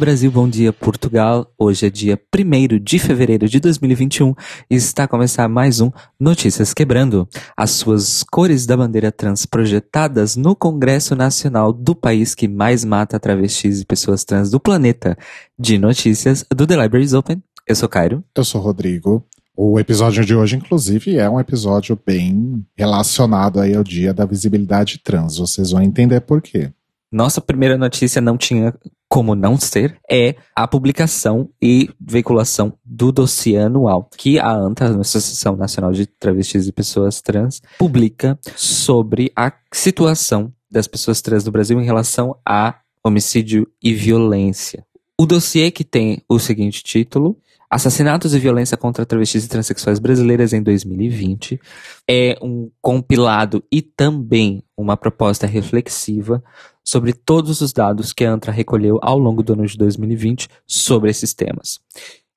[0.00, 1.52] Brasil, bom dia Portugal.
[1.58, 4.34] Hoje é dia 1 de fevereiro de 2021
[4.70, 7.28] e está a começar mais um Notícias Quebrando.
[7.54, 13.20] As suas cores da bandeira trans projetadas no Congresso Nacional do país que mais mata
[13.20, 15.18] travestis e pessoas trans do planeta.
[15.58, 17.42] De notícias do The Libraries Open.
[17.68, 18.24] Eu sou Cairo.
[18.34, 19.22] Eu sou Rodrigo.
[19.54, 24.98] O episódio de hoje, inclusive, é um episódio bem relacionado aí ao dia da visibilidade
[25.04, 25.36] trans.
[25.36, 26.72] Vocês vão entender por quê.
[27.12, 28.72] Nossa primeira notícia não tinha
[29.08, 35.00] como não ser, é a publicação e veiculação do dossiê anual que a ANTA, a
[35.00, 41.50] Associação Nacional de Travestis e Pessoas Trans, publica sobre a situação das pessoas trans no
[41.50, 44.86] Brasil em relação a homicídio e violência.
[45.18, 47.36] O dossiê que tem o seguinte título,
[47.70, 51.60] Assassinatos e Violência contra Travestis e Transsexuais Brasileiras em 2020
[52.08, 56.42] é um compilado e também uma proposta reflexiva
[56.82, 61.10] sobre todos os dados que a ANTRA recolheu ao longo do ano de 2020 sobre
[61.10, 61.78] esses temas.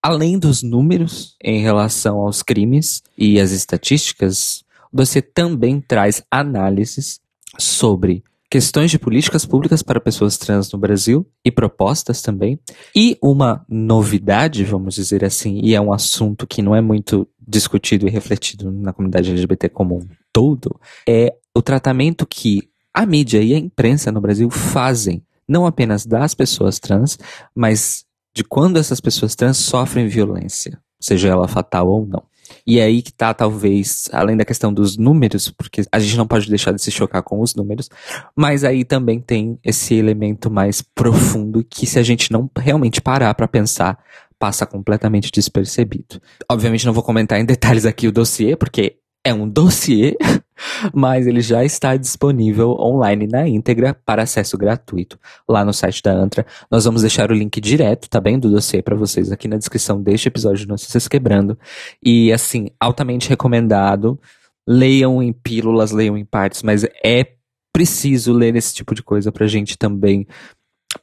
[0.04, 7.20] Além dos números em relação aos crimes e as estatísticas, você também traz análises
[7.58, 12.60] sobre questões de políticas públicas para pessoas trans no Brasil e propostas também.
[12.96, 18.08] E uma novidade, vamos dizer assim, e é um assunto que não é muito discutido
[18.08, 23.56] e refletido na comunidade LGBT como um todo, é o tratamento que a mídia e
[23.56, 27.18] a imprensa no Brasil fazem, não apenas das pessoas trans,
[27.56, 28.06] mas
[28.36, 32.22] de quando essas pessoas trans sofrem violência, seja ela fatal ou não.
[32.66, 36.26] E é aí que tá, talvez, além da questão dos números, porque a gente não
[36.26, 37.90] pode deixar de se chocar com os números,
[38.36, 43.34] mas aí também tem esse elemento mais profundo que, se a gente não realmente parar
[43.34, 44.00] para pensar,
[44.40, 46.22] passa completamente despercebido.
[46.50, 50.18] Obviamente não vou comentar em detalhes aqui o dossiê, porque é um dossiê,
[50.94, 55.18] mas ele já está disponível online na íntegra para acesso gratuito
[55.48, 56.46] lá no site da Antra.
[56.70, 60.02] Nós vamos deixar o link direto, tá bem, do dossiê para vocês aqui na descrição
[60.02, 61.58] deste episódio de Notícias Quebrando.
[62.04, 64.20] E assim, altamente recomendado.
[64.68, 67.34] Leiam em pílulas, leiam em partes, mas é
[67.74, 70.26] preciso ler esse tipo de coisa para a gente também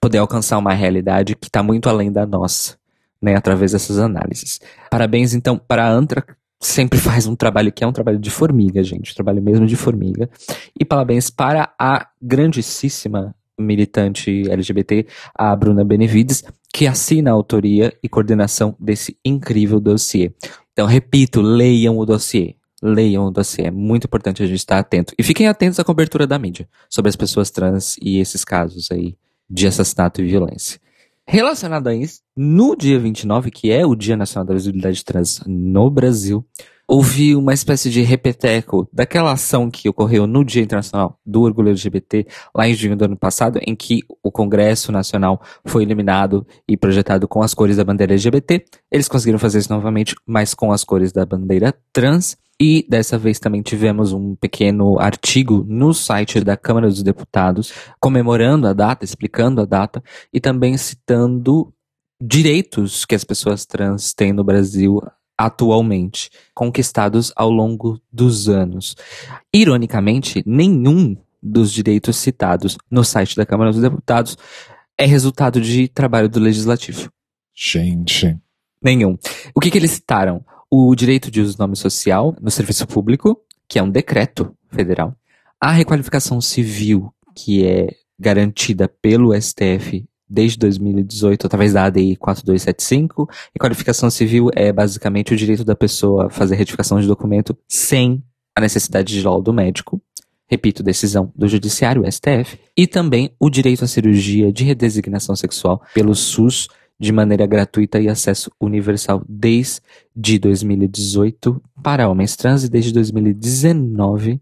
[0.01, 2.79] poder alcançar uma realidade que está muito além da nossa.
[3.23, 4.63] Né, através dessas análises.
[4.91, 6.25] Parabéns, então, para a Antra,
[6.61, 10.29] sempre faz um trabalho que é um trabalho de formiga, gente, trabalho mesmo de formiga.
[10.79, 18.09] E parabéns para a grandíssima militante LGBT, a Bruna Benevides, que assina a autoria e
[18.09, 20.33] coordenação desse incrível dossiê.
[20.73, 22.55] Então, repito, leiam o dossiê.
[22.83, 23.67] Leiam o dossiê.
[23.67, 25.13] É muito importante a gente estar atento.
[25.19, 29.15] E fiquem atentos à cobertura da mídia sobre as pessoas trans e esses casos aí
[29.49, 30.81] de assassinato e violência.
[31.33, 35.89] Relacionado a isso, no dia 29, que é o Dia Nacional da Visibilidade Trans no
[35.89, 36.45] Brasil,
[36.89, 42.27] houve uma espécie de repeteco daquela ação que ocorreu no Dia Internacional do Orgulho LGBT,
[42.53, 47.29] lá em junho do ano passado, em que o Congresso Nacional foi eliminado e projetado
[47.29, 48.65] com as cores da bandeira LGBT.
[48.91, 52.37] Eles conseguiram fazer isso novamente, mas com as cores da bandeira trans.
[52.61, 58.69] E dessa vez também tivemos um pequeno artigo no site da Câmara dos Deputados comemorando
[58.69, 61.73] a data, explicando a data e também citando
[62.23, 65.01] direitos que as pessoas trans têm no Brasil
[65.39, 68.95] atualmente, conquistados ao longo dos anos.
[69.55, 74.37] Ironicamente, nenhum dos direitos citados no site da Câmara dos Deputados
[74.99, 77.11] é resultado de trabalho do legislativo.
[77.55, 78.39] Gente.
[78.83, 79.17] Nenhum.
[79.55, 80.45] O que, que eles citaram?
[80.71, 85.15] O direito de uso do nome social no serviço público, que é um decreto federal,
[85.61, 87.89] a requalificação civil, que é
[88.19, 93.29] garantida pelo STF desde 2018, através da ADI 4275.
[93.55, 98.23] E qualificação civil é basicamente o direito da pessoa fazer retificação de documento sem
[98.55, 100.01] a necessidade de laudo médico.
[100.47, 102.59] Repito, decisão do Judiciário, STF.
[102.77, 106.69] E também o direito à cirurgia de redesignação sexual pelo SUS
[107.01, 114.39] de maneira gratuita e acesso universal desde 2018 para homens trans e desde 2019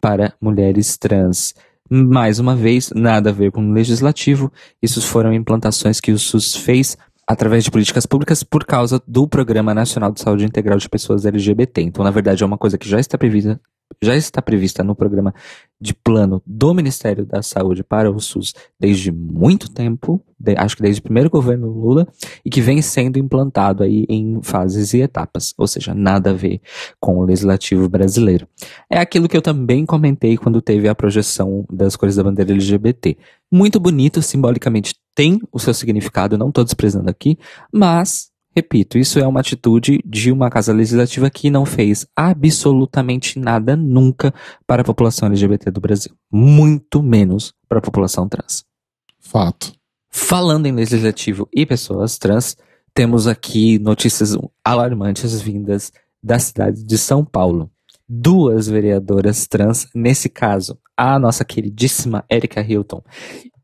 [0.00, 1.52] para mulheres trans.
[1.90, 6.54] Mais uma vez, nada a ver com o legislativo, isso foram implantações que o SUS
[6.54, 11.26] fez através de políticas públicas por causa do Programa Nacional de Saúde Integral de Pessoas
[11.26, 11.82] LGBT.
[11.82, 13.60] Então, na verdade, é uma coisa que já está prevista
[14.02, 15.34] já está prevista no programa
[15.80, 20.82] de plano do Ministério da Saúde para o SUS desde muito tempo, de, acho que
[20.82, 22.06] desde o primeiro governo Lula,
[22.44, 26.60] e que vem sendo implantado aí em fases e etapas, ou seja, nada a ver
[26.98, 28.46] com o legislativo brasileiro.
[28.90, 33.16] É aquilo que eu também comentei quando teve a projeção das cores da bandeira LGBT.
[33.52, 37.38] Muito bonito, simbolicamente tem o seu significado, não estou desprezando aqui,
[37.72, 43.76] mas Repito, isso é uma atitude de uma casa legislativa que não fez absolutamente nada
[43.76, 44.32] nunca
[44.66, 46.14] para a população LGBT do Brasil.
[46.32, 48.64] Muito menos para a população trans.
[49.20, 49.74] Fato.
[50.10, 52.56] Falando em legislativo e pessoas trans,
[52.94, 55.92] temos aqui notícias alarmantes vindas
[56.22, 57.70] da cidade de São Paulo.
[58.08, 63.02] Duas vereadoras trans, nesse caso, a nossa queridíssima Erika Hilton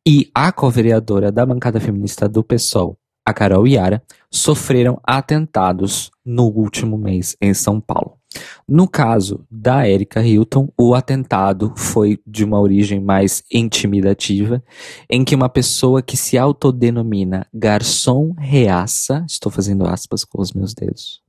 [0.07, 6.97] e a co-vereadora da bancada feminista do PSOL, a Carol Yara, sofreram atentados no último
[6.97, 8.19] mês em São Paulo.
[8.67, 14.63] No caso da Erika Hilton, o atentado foi de uma origem mais intimidativa,
[15.11, 20.73] em que uma pessoa que se autodenomina garçom reaça, estou fazendo aspas com os meus
[20.73, 21.21] dedos,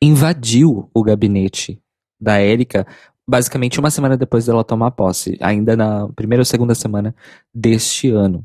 [0.00, 1.80] invadiu o gabinete
[2.20, 2.86] da Erika
[3.26, 7.14] basicamente uma semana depois dela tomar posse, ainda na primeira ou segunda semana
[7.54, 8.44] deste ano.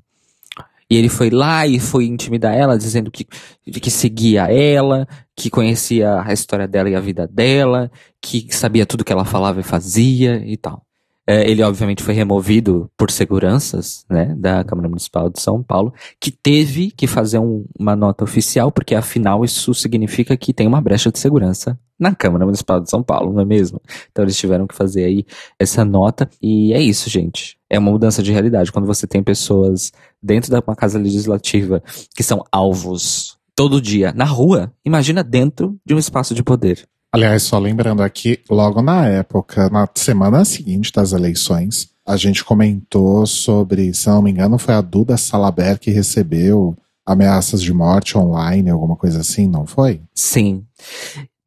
[0.89, 6.21] E ele foi lá e foi intimidar ela, dizendo que, que seguia ela, que conhecia
[6.21, 7.91] a história dela e a vida dela,
[8.21, 10.81] que sabia tudo que ela falava e fazia e tal.
[11.29, 16.31] É, ele obviamente foi removido por seguranças, né, da Câmara Municipal de São Paulo, que
[16.31, 21.11] teve que fazer um, uma nota oficial, porque afinal isso significa que tem uma brecha
[21.11, 23.81] de segurança na Câmara Municipal de São Paulo, não é mesmo?
[24.11, 25.25] Então eles tiveram que fazer aí
[25.59, 27.57] essa nota e é isso, gente.
[27.69, 29.91] É uma mudança de realidade quando você tem pessoas
[30.21, 31.81] dentro de uma casa legislativa
[32.15, 34.71] que são alvos todo dia na rua.
[34.85, 36.87] Imagina dentro de um espaço de poder.
[37.11, 43.25] Aliás, só lembrando aqui, logo na época, na semana seguinte das eleições, a gente comentou
[43.25, 48.69] sobre, se não me engano, foi a Duda Salaber que recebeu ameaças de morte online,
[48.69, 50.01] alguma coisa assim, não foi?
[50.13, 50.65] Sim.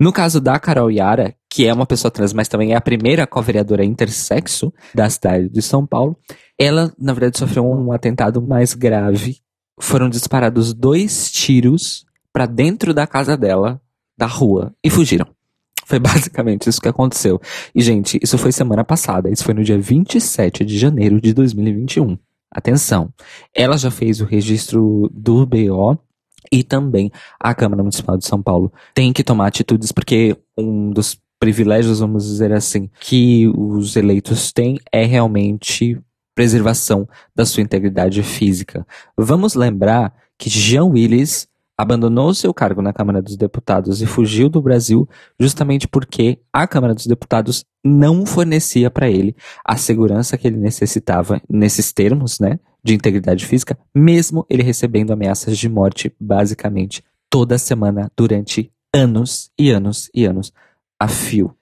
[0.01, 3.27] No caso da Carol Yara, que é uma pessoa trans, mas também é a primeira
[3.27, 6.17] co-vereadora intersexo da cidade de São Paulo,
[6.59, 9.37] ela, na verdade, sofreu um atentado mais grave.
[9.79, 13.79] Foram disparados dois tiros para dentro da casa dela,
[14.17, 15.27] da rua, e fugiram.
[15.85, 17.39] Foi basicamente isso que aconteceu.
[17.75, 19.29] E, gente, isso foi semana passada.
[19.29, 22.17] Isso foi no dia 27 de janeiro de 2021.
[22.51, 23.13] Atenção.
[23.55, 25.99] Ela já fez o registro do BO
[26.51, 31.19] e também a Câmara Municipal de São Paulo tem que tomar atitudes porque um dos
[31.39, 35.99] privilégios, vamos dizer assim, que os eleitos têm é realmente
[36.35, 38.87] preservação da sua integridade física.
[39.17, 44.61] Vamos lembrar que Jean Willis abandonou seu cargo na Câmara dos Deputados e fugiu do
[44.61, 45.09] Brasil
[45.39, 49.35] justamente porque a Câmara dos Deputados não fornecia para ele
[49.65, 55.59] a segurança que ele necessitava nesses termos, né, de integridade física, mesmo ele recebendo ameaças
[55.59, 60.53] de morte basicamente toda semana durante anos e anos e anos
[60.99, 61.55] a fio.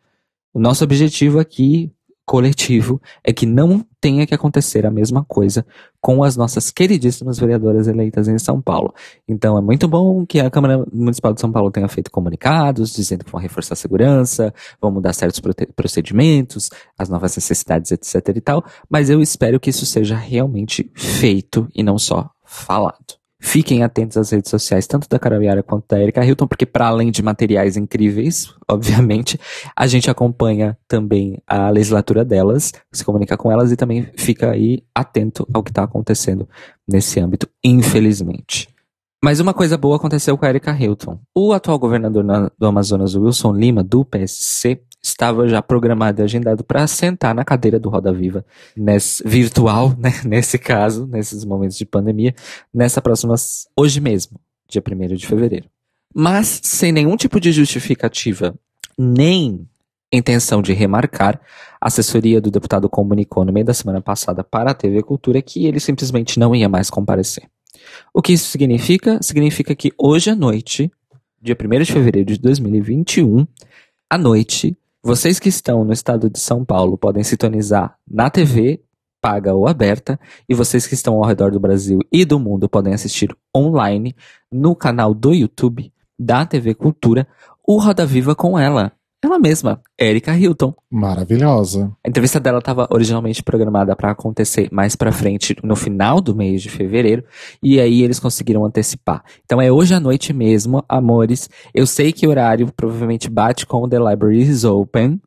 [0.52, 1.92] O nosso objetivo aqui
[2.28, 5.64] coletivo é que não tenha que acontecer a mesma coisa
[5.98, 8.94] com as nossas queridíssimas vereadoras eleitas em São Paulo.
[9.26, 13.24] Então é muito bom que a Câmara Municipal de São Paulo tenha feito comunicados dizendo
[13.24, 15.40] que vão reforçar a segurança, vão mudar certos
[15.74, 21.66] procedimentos, as novas necessidades, etc e tal, mas eu espero que isso seja realmente feito
[21.74, 23.17] e não só falado.
[23.40, 27.10] Fiquem atentos às redes sociais, tanto da Carol quanto da Erika Hilton, porque para além
[27.10, 29.38] de materiais incríveis, obviamente,
[29.76, 34.82] a gente acompanha também a legislatura delas, se comunica com elas e também fica aí
[34.94, 36.48] atento ao que está acontecendo
[36.86, 38.68] nesse âmbito, infelizmente.
[39.22, 41.18] Mas uma coisa boa aconteceu com a Erika Hilton.
[41.34, 42.24] O atual governador
[42.56, 47.78] do Amazonas, Wilson Lima, do PSC, estava já programado e agendado para sentar na cadeira
[47.78, 48.44] do Roda Viva,
[48.76, 52.34] nesse, virtual, né, nesse caso, nesses momentos de pandemia,
[52.72, 53.34] nessa próxima,
[53.76, 55.68] hoje mesmo, dia 1 de fevereiro.
[56.14, 58.54] Mas sem nenhum tipo de justificativa,
[58.98, 59.68] nem
[60.12, 61.40] intenção de remarcar,
[61.80, 65.66] a assessoria do deputado comunicou no meio da semana passada para a TV Cultura que
[65.66, 67.44] ele simplesmente não ia mais comparecer.
[68.12, 69.18] O que isso significa?
[69.22, 70.90] Significa que hoje à noite,
[71.40, 73.46] dia 1 de fevereiro de 2021,
[74.10, 78.82] à noite, vocês que estão no estado de São Paulo podem sintonizar na TV,
[79.20, 82.92] paga ou aberta, e vocês que estão ao redor do Brasil e do mundo podem
[82.92, 84.14] assistir online
[84.50, 87.26] no canal do YouTube da TV Cultura
[87.66, 90.74] o Roda Viva com ela, ela mesma, Erika Hilton.
[90.90, 91.92] Maravilhosa.
[92.04, 96.62] A entrevista dela estava originalmente programada para acontecer mais para frente, no final do mês
[96.62, 97.24] de fevereiro,
[97.62, 99.24] e aí eles conseguiram antecipar.
[99.44, 101.50] Então é hoje à noite mesmo, amores.
[101.74, 105.20] Eu sei que o horário provavelmente bate com The Library is Open,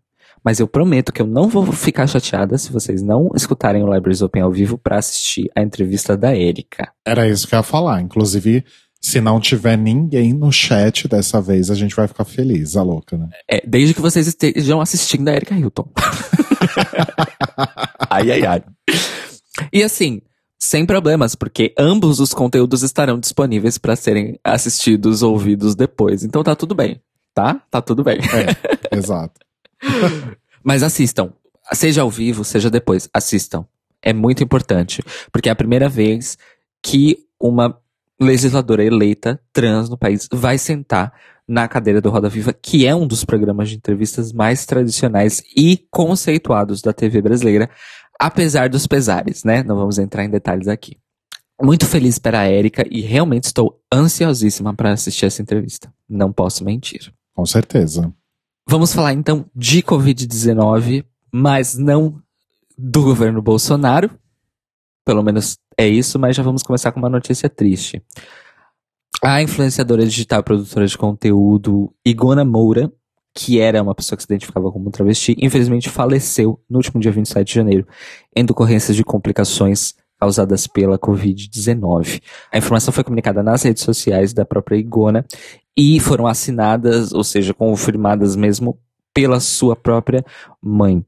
[0.44, 4.22] mas eu prometo que eu não vou ficar chateada se vocês não escutarem o Libraries
[4.22, 6.92] Open ao vivo para assistir a entrevista da Erika.
[7.06, 8.02] Era isso que eu ia falar.
[8.02, 8.64] Inclusive,
[9.02, 13.18] se não tiver ninguém no chat dessa vez, a gente vai ficar feliz, a louca,
[13.18, 13.30] né?
[13.50, 15.90] É, desde que vocês estejam assistindo a Erika Hilton.
[18.08, 18.64] ai, ai, ai.
[19.74, 20.22] E assim,
[20.60, 26.24] sem problemas, porque ambos os conteúdos estarão disponíveis para serem assistidos, ouvidos depois.
[26.24, 27.02] Então tá tudo bem,
[27.34, 27.56] tá?
[27.72, 28.20] Tá tudo bem.
[28.20, 29.42] É, exato.
[30.64, 31.34] Mas assistam.
[31.74, 33.66] Seja ao vivo, seja depois, assistam.
[34.04, 36.38] É muito importante, porque é a primeira vez
[36.84, 37.82] que uma
[38.22, 41.12] legisladora eleita trans no país vai sentar
[41.48, 45.86] na cadeira do Roda Viva, que é um dos programas de entrevistas mais tradicionais e
[45.90, 47.70] conceituados da TV brasileira,
[48.20, 49.64] apesar dos pesares, né?
[49.64, 50.98] Não vamos entrar em detalhes aqui.
[51.62, 55.94] Muito feliz para a Érica e realmente estou ansiosíssima para assistir essa entrevista.
[56.08, 57.12] Não posso mentir.
[57.36, 58.14] Com certeza.
[58.68, 62.22] Vamos falar então de Covid-19, mas não
[62.78, 64.10] do governo Bolsonaro.
[65.06, 68.02] Pelo menos é isso, mas já vamos começar com uma notícia triste.
[69.24, 72.92] A influenciadora digital produtora de conteúdo Igona Moura,
[73.36, 77.48] que era uma pessoa que se identificava como travesti, infelizmente faleceu no último dia 27
[77.48, 77.88] de janeiro,
[78.36, 82.22] em decorrência de complicações causadas pela Covid-19.
[82.52, 85.26] A informação foi comunicada nas redes sociais da própria Igona
[85.76, 88.78] e foram assinadas, ou seja, confirmadas mesmo
[89.14, 90.24] pela sua própria
[90.62, 91.04] mãe.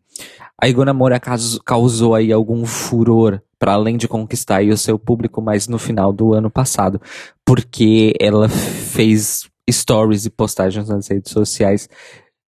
[0.63, 1.19] A Igona Moura
[1.65, 6.33] causou aí algum furor para além de conquistar o seu público, mas no final do
[6.33, 7.01] ano passado,
[7.43, 11.89] porque ela fez stories e postagens nas redes sociais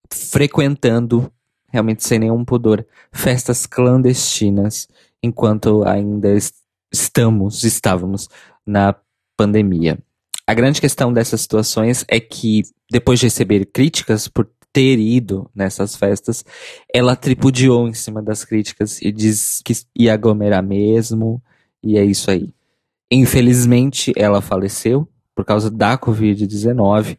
[0.08, 1.28] frequentando,
[1.72, 4.86] realmente sem nenhum pudor, festas clandestinas,
[5.20, 6.38] enquanto ainda
[6.92, 8.28] estamos, estávamos
[8.64, 8.94] na
[9.36, 9.98] pandemia.
[10.46, 14.44] A grande questão dessas situações é que, depois de receber críticas por
[14.74, 16.44] ter ido nessas festas,
[16.92, 21.40] ela tripudiou em cima das críticas e diz que ia aglomerar mesmo,
[21.80, 22.52] e é isso aí.
[23.08, 27.16] Infelizmente, ela faleceu por causa da Covid-19.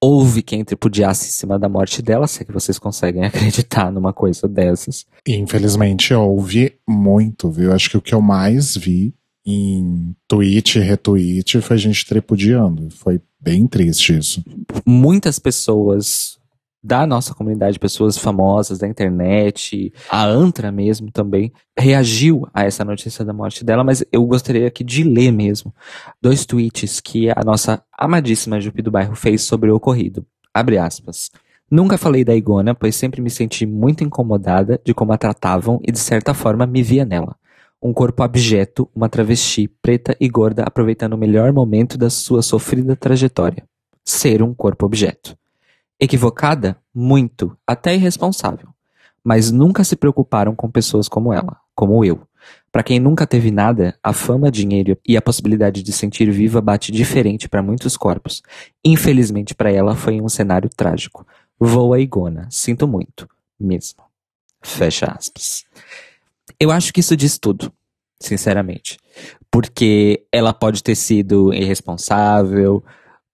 [0.00, 4.12] Houve quem tripudiasse em cima da morte dela, se é que vocês conseguem acreditar numa
[4.14, 5.04] coisa dessas.
[5.28, 7.70] Infelizmente, houve muito, viu?
[7.74, 12.88] Acho que o que eu mais vi em tweet e retweet foi gente tripudiando.
[12.88, 14.42] Foi bem triste isso.
[14.86, 16.38] Muitas pessoas
[16.84, 23.24] da nossa comunidade, pessoas famosas da internet, a Antra mesmo também, reagiu a essa notícia
[23.24, 25.74] da morte dela, mas eu gostaria aqui de ler mesmo
[26.20, 30.26] dois tweets que a nossa amadíssima Jupi do Bairro fez sobre o ocorrido.
[30.52, 31.30] Abre aspas.
[31.70, 35.90] Nunca falei da Igona, pois sempre me senti muito incomodada de como a tratavam e
[35.90, 37.34] de certa forma me via nela
[37.84, 42.96] um corpo abjeto, uma travesti, preta e gorda, aproveitando o melhor momento da sua sofrida
[42.96, 43.62] trajetória.
[44.02, 45.36] Ser um corpo objeto.
[46.04, 46.76] Equivocada?
[46.94, 48.68] Muito, até irresponsável.
[49.24, 52.28] Mas nunca se preocuparam com pessoas como ela, como eu.
[52.70, 56.92] Para quem nunca teve nada, a fama, dinheiro e a possibilidade de sentir viva bate
[56.92, 58.42] diferente para muitos corpos.
[58.84, 61.26] Infelizmente para ela foi um cenário trágico.
[61.58, 63.26] Voa Igona, sinto muito,
[63.58, 64.02] mesmo.
[64.60, 65.64] Fecha aspas.
[66.60, 67.72] Eu acho que isso diz tudo,
[68.20, 68.98] sinceramente.
[69.50, 72.84] Porque ela pode ter sido irresponsável,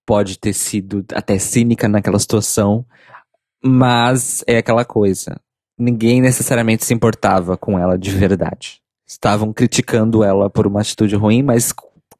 [0.07, 2.85] pode ter sido até cínica naquela situação,
[3.63, 5.41] mas é aquela coisa.
[5.79, 8.81] Ninguém necessariamente se importava com ela de verdade.
[9.07, 11.73] Estavam criticando ela por uma atitude ruim, mas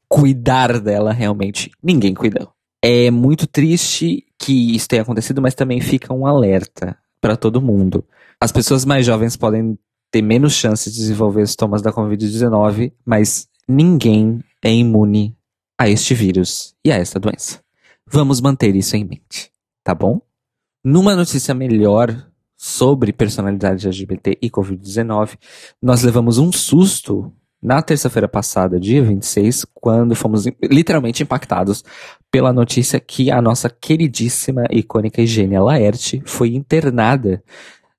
[0.07, 2.51] cuidar dela realmente ninguém cuidou.
[2.83, 8.03] É muito triste que isso tenha acontecido, mas também fica um alerta para todo mundo.
[8.41, 9.77] As pessoas mais jovens podem
[10.11, 15.37] ter menos chance de desenvolver sintomas da Covid-19, mas ninguém é imune
[15.79, 17.59] a este vírus e a esta doença.
[18.13, 19.49] Vamos manter isso em mente,
[19.81, 20.19] tá bom?
[20.83, 22.13] Numa notícia melhor
[22.57, 25.37] sobre personalidade LGBT e Covid-19,
[25.81, 27.31] nós levamos um susto
[27.63, 31.85] na terça-feira passada, dia 26, quando fomos literalmente impactados
[32.29, 37.41] pela notícia que a nossa queridíssima, icônica Eugênia Laerte foi internada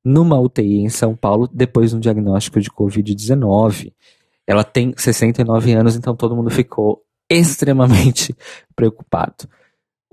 [0.05, 3.95] numa UTI em São Paulo depois de um diagnóstico de Covid-19.
[4.47, 8.37] Ela tem 69 anos, então todo mundo ficou extremamente
[8.77, 9.49] preocupado.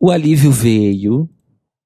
[0.02, 1.30] O alívio veio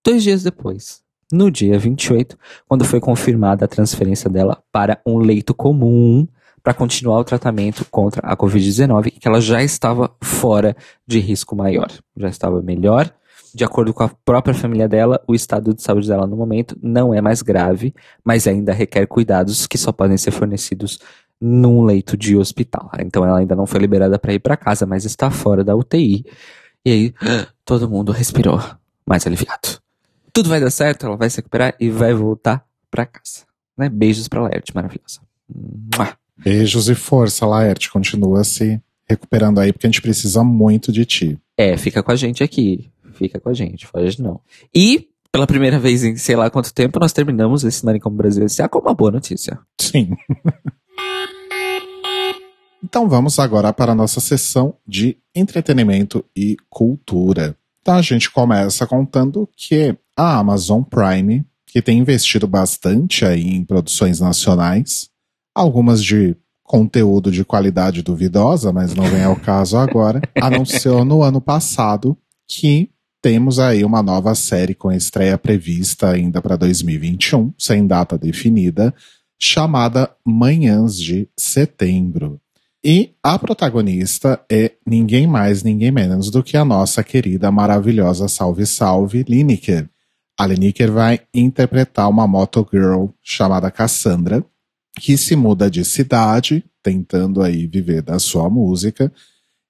[0.06, 1.02] dois dias depois,
[1.32, 6.28] no dia 28, quando foi confirmada a transferência dela para um leito comum
[6.62, 10.76] para continuar o tratamento contra a Covid-19 e que ela já estava fora
[11.08, 13.12] de risco maior, já estava melhor
[13.54, 17.14] de acordo com a própria família dela, o estado de saúde dela no momento não
[17.14, 17.94] é mais grave,
[18.24, 21.00] mas ainda requer cuidados que só podem ser fornecidos
[21.40, 22.90] num leito de hospital.
[23.00, 26.26] Então ela ainda não foi liberada para ir para casa, mas está fora da UTI.
[26.86, 27.14] E aí
[27.66, 28.62] todo mundo respirou
[29.06, 29.82] mais aliviado.
[30.32, 33.46] Tudo vai dar certo, ela vai se recuperar e vai voltar para casa.
[33.78, 33.90] Né?
[33.90, 35.22] Beijos para Laerte, maravilhosa.
[36.38, 37.92] Beijos e força, Laerte.
[37.92, 41.40] Continua se recuperando aí, porque a gente precisa muito de ti.
[41.56, 44.42] É, fica com a gente aqui fica com a gente, foge não.
[44.76, 48.68] E, pela primeira vez em sei lá quanto tempo, nós terminamos esse Manicom Brasil S.A.
[48.68, 49.60] com uma boa notícia.
[49.80, 50.16] Sim.
[52.84, 57.56] então vamos agora para a nossa sessão de entretenimento e cultura.
[57.82, 63.64] Então a gente começa contando que a Amazon Prime, que tem investido bastante aí em
[63.64, 65.10] produções nacionais,
[65.56, 71.40] algumas de conteúdo de qualidade duvidosa, mas não vem ao caso agora, anunciou no ano
[71.40, 72.90] passado que
[73.22, 78.94] temos aí uma nova série com estreia prevista ainda para 2021, sem data definida,
[79.40, 82.42] chamada Manhãs de Setembro.
[82.86, 88.66] E a protagonista é ninguém mais, ninguém menos do que a nossa querida, maravilhosa Salve
[88.66, 89.90] Salve Lineker.
[90.38, 94.44] A Lineker vai interpretar uma motogirl chamada Cassandra,
[95.00, 99.10] que se muda de cidade, tentando aí viver da sua música,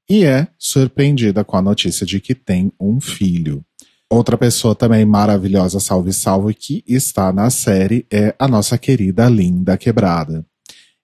[0.09, 3.63] e é surpreendida com a notícia de que tem um filho.
[4.09, 9.77] Outra pessoa também maravilhosa, salve salve, que está na série é a nossa querida Linda
[9.77, 10.43] Quebrada.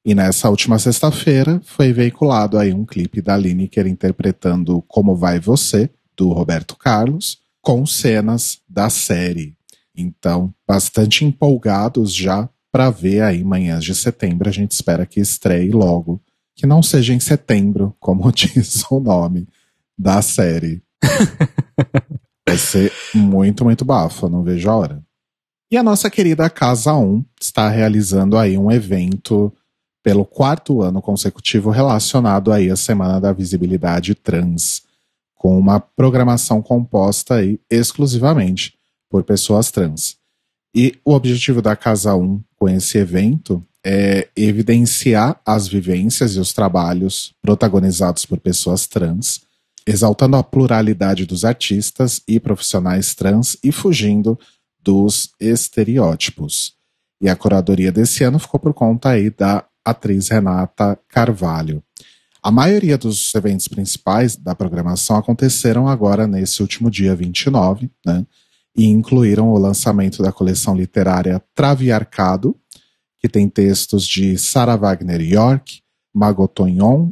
[0.06, 5.90] E nessa última sexta-feira foi veiculado aí um clipe da Lineker interpretando Como Vai Você,
[6.16, 9.56] do Roberto Carlos, com cenas da série.
[9.96, 14.48] Então, bastante empolgados já para ver aí manhãs de setembro.
[14.48, 16.22] A gente espera que estreie logo.
[16.56, 19.48] Que não seja em setembro, como diz o nome
[19.98, 20.82] da série.
[22.48, 25.04] Vai ser muito, muito bafo, não vejo a hora.
[25.72, 29.54] E a nossa querida Casa 1 está realizando aí um evento
[30.10, 34.82] pelo quarto ano consecutivo relacionado aí à Semana da Visibilidade Trans,
[35.36, 38.74] com uma programação composta aí exclusivamente
[39.08, 40.18] por pessoas trans.
[40.76, 46.54] E o objetivo da Casa 1 com esse evento é evidenciar as vivências e os
[46.54, 49.42] trabalhos protagonizados por pessoas trans,
[49.86, 54.40] exaltando a pluralidade dos artistas e profissionais trans e fugindo
[54.82, 56.74] dos estereótipos.
[57.22, 61.84] E a curadoria desse ano ficou por conta aí da atriz Renata Carvalho.
[62.42, 68.26] A maioria dos eventos principais da programação aconteceram agora nesse último dia 29, né?
[68.76, 72.56] E incluíram o lançamento da coleção literária Traviarcado,
[73.20, 75.82] que tem textos de Sarah Wagner York,
[76.14, 77.12] Magotonhon,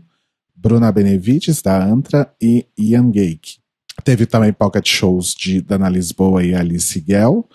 [0.55, 3.57] Bruna Benevides, da Antra, e Ian Gake.
[4.03, 7.47] Teve também pocket shows de Dana Lisboa e Alice Guel,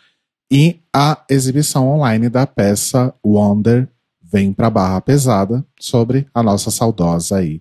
[0.51, 3.89] e a exibição online da peça Wonder
[4.33, 7.61] vem para Barra Pesada sobre a nossa saudosa aí,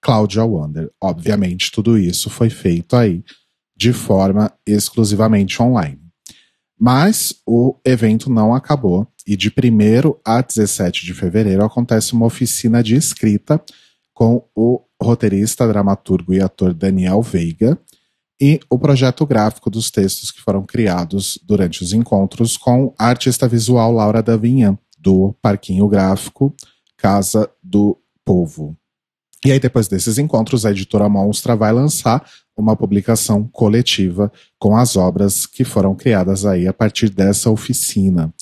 [0.00, 0.88] Cláudia Wonder.
[1.00, 3.24] Obviamente, tudo isso foi feito aí
[3.76, 5.98] de forma exclusivamente online.
[6.78, 12.82] Mas o evento não acabou e de 1 a 17 de fevereiro acontece uma oficina
[12.82, 13.60] de escrita
[14.14, 17.78] com o roteirista, dramaturgo e ator Daniel Veiga
[18.40, 23.48] e o projeto gráfico dos textos que foram criados durante os encontros com a artista
[23.48, 26.54] visual Laura Davignan, do Parquinho Gráfico
[26.96, 28.76] Casa do Povo.
[29.44, 32.24] E aí, depois desses encontros, a editora Monstra vai lançar
[32.56, 38.32] uma publicação coletiva com as obras que foram criadas aí a partir dessa oficina.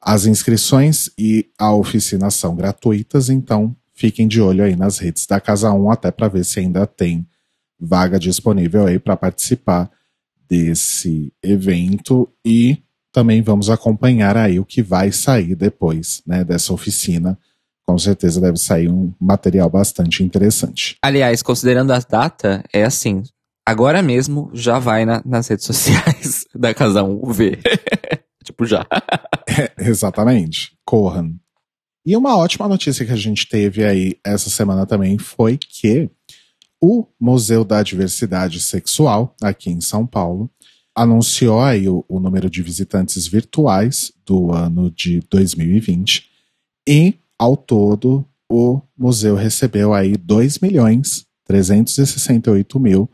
[0.00, 5.40] As inscrições e a oficina são gratuitas, então fiquem de olho aí nas redes da
[5.40, 7.26] Casa 1 até para ver se ainda tem
[7.78, 9.90] vaga disponível aí para participar
[10.48, 12.78] desse evento e
[13.16, 17.38] também vamos acompanhar aí o que vai sair depois né, dessa oficina.
[17.82, 20.98] Com certeza deve sair um material bastante interessante.
[21.00, 23.22] Aliás, considerando a data, é assim.
[23.64, 27.62] Agora mesmo já vai na, nas redes sociais da Casa 1 ver.
[28.44, 28.86] tipo, já.
[29.48, 30.76] é, exatamente.
[30.84, 31.30] Corran.
[32.04, 36.10] E uma ótima notícia que a gente teve aí essa semana também foi que
[36.78, 40.50] o Museu da Diversidade Sexual, aqui em São Paulo,
[40.96, 46.30] anunciou aí o, o número de visitantes virtuais do ano de 2020
[46.88, 53.10] e, ao todo, o museu recebeu aí 2 milhões 368 mil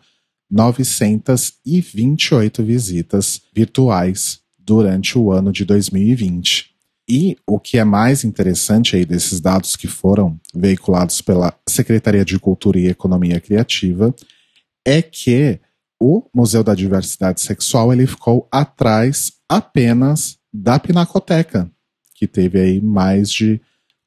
[0.51, 6.71] 928 visitas virtuais durante o ano de 2020.
[7.09, 12.39] E o que é mais interessante aí desses dados que foram veiculados pela Secretaria de
[12.39, 14.15] Cultura e Economia Criativa
[14.87, 15.59] é que
[16.03, 21.71] o Museu da Diversidade Sexual ele ficou atrás apenas da Pinacoteca,
[22.17, 23.61] que teve aí mais de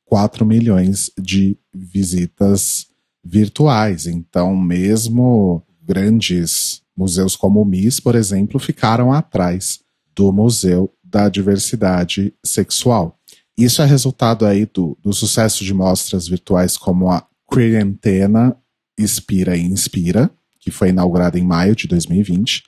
[0.03, 2.87] 4 milhões de visitas
[3.23, 4.07] virtuais.
[4.07, 9.79] Então, mesmo grandes museus como o MIS, por exemplo, ficaram atrás
[10.13, 13.17] do Museu da Diversidade Sexual.
[13.57, 18.55] Isso é resultado aí do, do sucesso de mostras virtuais como a Queerentena
[18.97, 20.29] Inspira e Inspira,
[20.65, 22.63] que foi inaugurada em maio de 2020,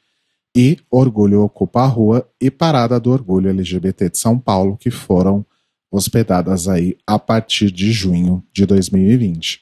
[0.55, 5.43] e Orgulho Ocupa a Rua e Parada do Orgulho LGBT de São Paulo, que foram
[5.91, 9.61] hospedadas aí a partir de junho de 2020.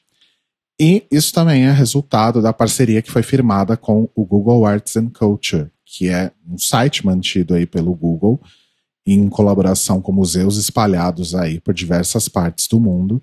[0.78, 5.08] E isso também é resultado da parceria que foi firmada com o Google Arts and
[5.08, 8.38] Culture, que é um site mantido aí pelo Google
[9.06, 13.22] em colaboração com museus espalhados aí por diversas partes do mundo.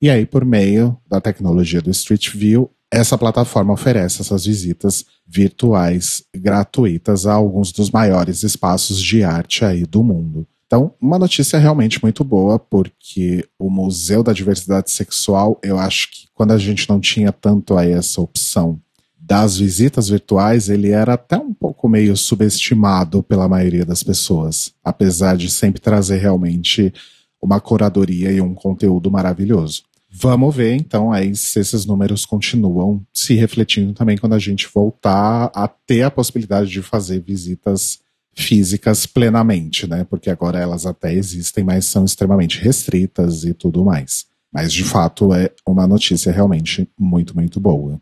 [0.00, 6.22] E aí, por meio da tecnologia do Street View, essa plataforma oferece essas visitas virtuais
[6.34, 10.46] gratuitas a alguns dos maiores espaços de arte aí do mundo.
[10.66, 16.26] Então, uma notícia realmente muito boa, porque o Museu da Diversidade Sexual, eu acho que
[16.34, 18.80] quando a gente não tinha tanto aí essa opção
[19.18, 25.36] das visitas virtuais, ele era até um pouco meio subestimado pela maioria das pessoas, apesar
[25.36, 26.92] de sempre trazer realmente
[27.40, 29.82] uma curadoria e um conteúdo maravilhoso.
[30.18, 35.50] Vamos ver então aí se esses números continuam se refletindo também quando a gente voltar
[35.54, 37.98] a ter a possibilidade de fazer visitas
[38.34, 40.04] físicas plenamente, né?
[40.04, 44.24] Porque agora elas até existem, mas são extremamente restritas e tudo mais.
[44.50, 48.00] Mas de fato é uma notícia realmente muito, muito boa.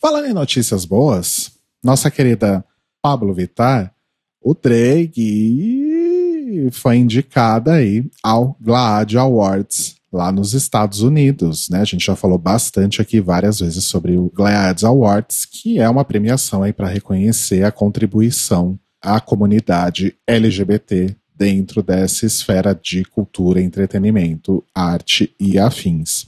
[0.00, 1.50] Falando em notícias boas,
[1.82, 2.64] nossa querida
[3.02, 3.92] Pablo Vittar,
[4.40, 5.90] o Drake
[6.70, 11.80] foi indicada aí ao GLAAD Awards lá nos Estados Unidos, né?
[11.80, 16.04] A gente já falou bastante aqui várias vezes sobre o GLAAD Awards, que é uma
[16.04, 24.64] premiação aí para reconhecer a contribuição à comunidade LGBT dentro dessa esfera de cultura, entretenimento,
[24.74, 26.26] arte e afins.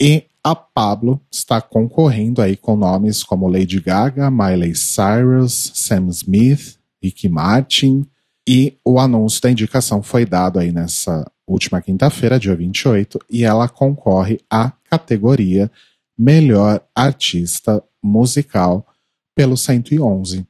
[0.00, 6.76] E a Pablo está concorrendo aí com nomes como Lady Gaga, Miley Cyrus, Sam Smith,
[7.02, 8.06] Ricky Martin,
[8.48, 13.68] e o anúncio da indicação foi dado aí nessa última quinta-feira, dia 28, e ela
[13.68, 15.70] concorre à categoria
[16.16, 18.86] Melhor Artista Musical
[19.34, 20.46] pelo 111.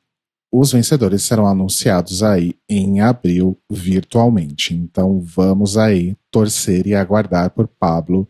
[0.51, 4.75] Os vencedores serão anunciados aí em abril virtualmente.
[4.75, 8.27] Então vamos aí torcer e aguardar por Pablo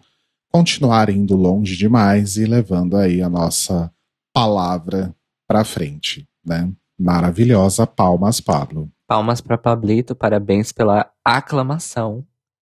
[0.51, 3.93] continuar indo longe demais e levando aí a nossa
[4.33, 5.15] palavra
[5.47, 6.73] para frente, né?
[6.99, 8.91] Maravilhosa, palmas, Pablo.
[9.07, 12.27] Palmas para Pablito, parabéns pela aclamação.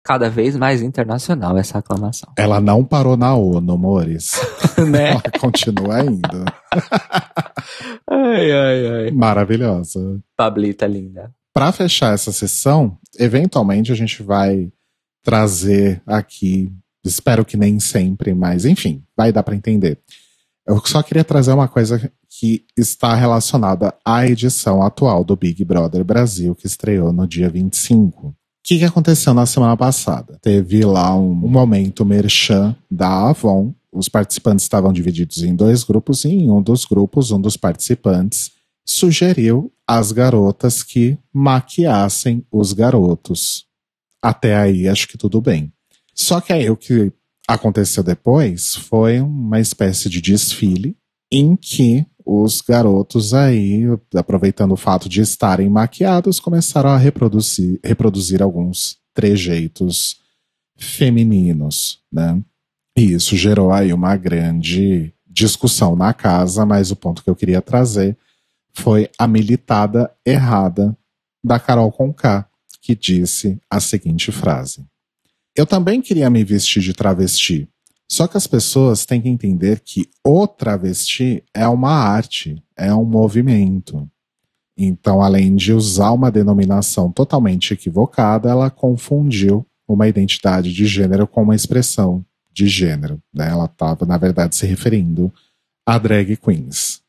[0.08, 2.32] Cada vez mais internacional essa aclamação.
[2.38, 4.40] Ela não parou na ONU, Mores.
[4.90, 5.10] né?
[5.10, 6.44] Ela continua indo.
[8.10, 9.10] ai, ai, ai.
[9.10, 10.18] Maravilhosa.
[10.34, 11.30] Pablita linda.
[11.52, 14.72] Para fechar essa sessão, eventualmente a gente vai
[15.22, 16.72] trazer aqui
[17.04, 19.98] Espero que nem sempre, mas enfim, vai dar para entender.
[20.66, 26.04] Eu só queria trazer uma coisa que está relacionada à edição atual do Big Brother
[26.04, 28.36] Brasil, que estreou no dia 25.
[28.60, 30.38] O que, que aconteceu na semana passada?
[30.42, 33.74] Teve lá um, um momento merchan da Avon.
[33.90, 38.50] Os participantes estavam divididos em dois grupos, e em um dos grupos, um dos participantes
[38.84, 43.66] sugeriu às garotas que maquiassem os garotos.
[44.22, 45.72] Até aí, acho que tudo bem.
[46.14, 47.12] Só que aí o que
[47.46, 50.96] aconteceu depois foi uma espécie de desfile
[51.30, 58.42] em que os garotos aí, aproveitando o fato de estarem maquiados, começaram a reproduzir, reproduzir
[58.42, 60.20] alguns trejeitos
[60.76, 62.38] femininos, né?
[62.96, 67.62] E isso gerou aí uma grande discussão na casa, mas o ponto que eu queria
[67.62, 68.14] trazer
[68.74, 70.94] foi a militada errada
[71.42, 72.46] da Carol Conká,
[72.82, 74.84] que disse a seguinte frase:
[75.58, 77.68] eu também queria me vestir de travesti.
[78.10, 83.04] Só que as pessoas têm que entender que o travesti é uma arte, é um
[83.04, 84.08] movimento.
[84.76, 91.42] Então, além de usar uma denominação totalmente equivocada, ela confundiu uma identidade de gênero com
[91.42, 93.20] uma expressão de gênero.
[93.34, 93.48] Né?
[93.48, 95.32] Ela estava, na verdade, se referindo
[95.86, 97.02] a drag queens.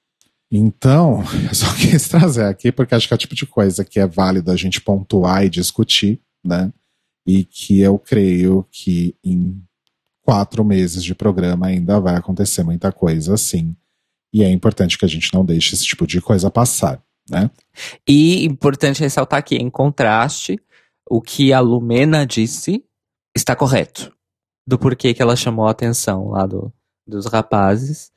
[0.51, 3.99] Então, eu só quis trazer aqui porque acho que é o tipo de coisa que
[3.99, 6.71] é válido a gente pontuar e discutir, né?
[7.29, 9.61] e que eu creio que em
[10.29, 13.75] quatro meses de programa ainda vai acontecer muita coisa assim.
[14.31, 17.49] E é importante que a gente não deixe esse tipo de coisa passar, né?
[18.07, 20.61] E importante ressaltar que, em contraste,
[21.09, 22.85] o que a Lumena disse
[23.35, 24.15] está correto.
[24.67, 26.71] Do porquê que ela chamou a atenção lá do,
[27.07, 28.11] dos rapazes.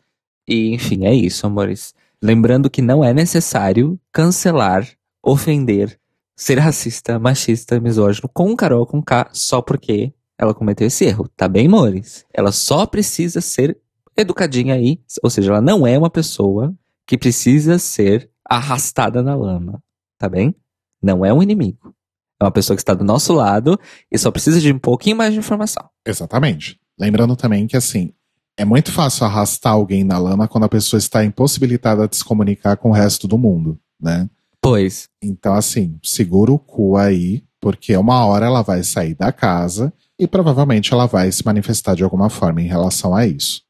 [0.46, 1.94] E, enfim, é isso, amores.
[2.22, 4.86] Lembrando que não é necessário cancelar,
[5.24, 5.98] ofender
[6.36, 11.46] ser racista, machista, misógino com Carol com K só porque ela cometeu esse erro, tá
[11.46, 12.26] bem, Mores?
[12.34, 13.78] Ela só precisa ser
[14.16, 16.74] educadinha aí, ou seja, ela não é uma pessoa
[17.06, 19.80] que precisa ser arrastada na lama,
[20.18, 20.52] tá bem?
[21.00, 21.94] Não é um inimigo.
[22.40, 23.78] É uma pessoa que está do nosso lado
[24.10, 25.88] e só precisa de um pouquinho mais de informação.
[26.04, 26.76] Exatamente.
[26.98, 28.12] Lembrando também que, assim,
[28.56, 32.76] é muito fácil arrastar alguém na lama quando a pessoa está impossibilitada de se comunicar
[32.76, 34.28] com o resto do mundo, né?
[34.60, 35.08] Pois.
[35.22, 40.26] Então, assim, segura o cu aí, porque uma hora ela vai sair da casa e
[40.26, 43.62] provavelmente ela vai se manifestar de alguma forma em relação a isso.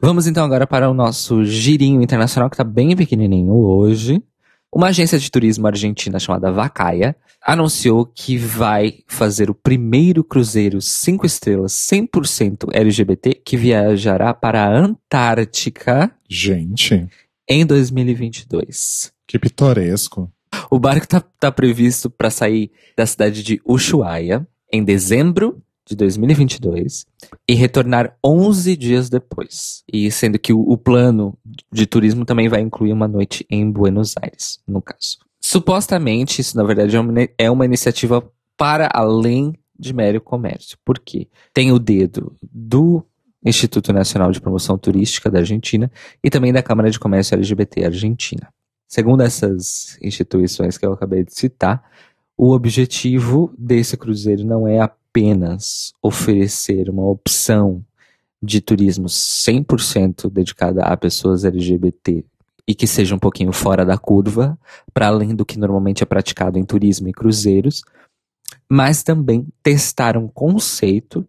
[0.00, 4.22] Vamos então agora para o nosso girinho internacional, que tá bem pequenininho hoje.
[4.72, 11.24] Uma agência de turismo argentina chamada Vacaia anunciou que vai fazer o primeiro cruzeiro 5
[11.24, 16.12] estrelas 100% LGBT que viajará para a Antártica.
[16.28, 17.08] Gente.
[17.48, 19.12] Em 2022.
[19.26, 20.30] Que pitoresco.
[20.70, 27.06] O barco está tá previsto para sair da cidade de Ushuaia em dezembro de 2022
[27.48, 29.84] e retornar 11 dias depois.
[29.90, 31.38] E sendo que o, o, plano
[31.72, 35.18] de turismo também vai incluir uma noite em Buenos Aires, no caso.
[35.40, 40.76] Supostamente, isso na verdade é uma, é uma iniciativa para além de mero comércio.
[40.84, 41.28] Por quê?
[41.54, 43.04] Tem o dedo do
[43.44, 45.90] Instituto Nacional de Promoção Turística da Argentina
[46.24, 48.48] e também da Câmara de Comércio LGBT Argentina.
[48.88, 51.84] Segundo essas instituições que eu acabei de citar,
[52.36, 57.82] o objetivo desse cruzeiro não é apenas oferecer uma opção
[58.42, 62.24] de turismo 100% dedicada a pessoas LGBT
[62.68, 64.58] e que seja um pouquinho fora da curva,
[64.92, 67.82] para além do que normalmente é praticado em turismo e cruzeiros,
[68.68, 71.26] mas também testar um conceito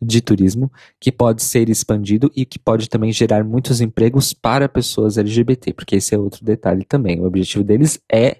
[0.00, 5.18] de turismo que pode ser expandido e que pode também gerar muitos empregos para pessoas
[5.18, 7.20] LGBT, porque esse é outro detalhe também.
[7.20, 8.38] O objetivo deles é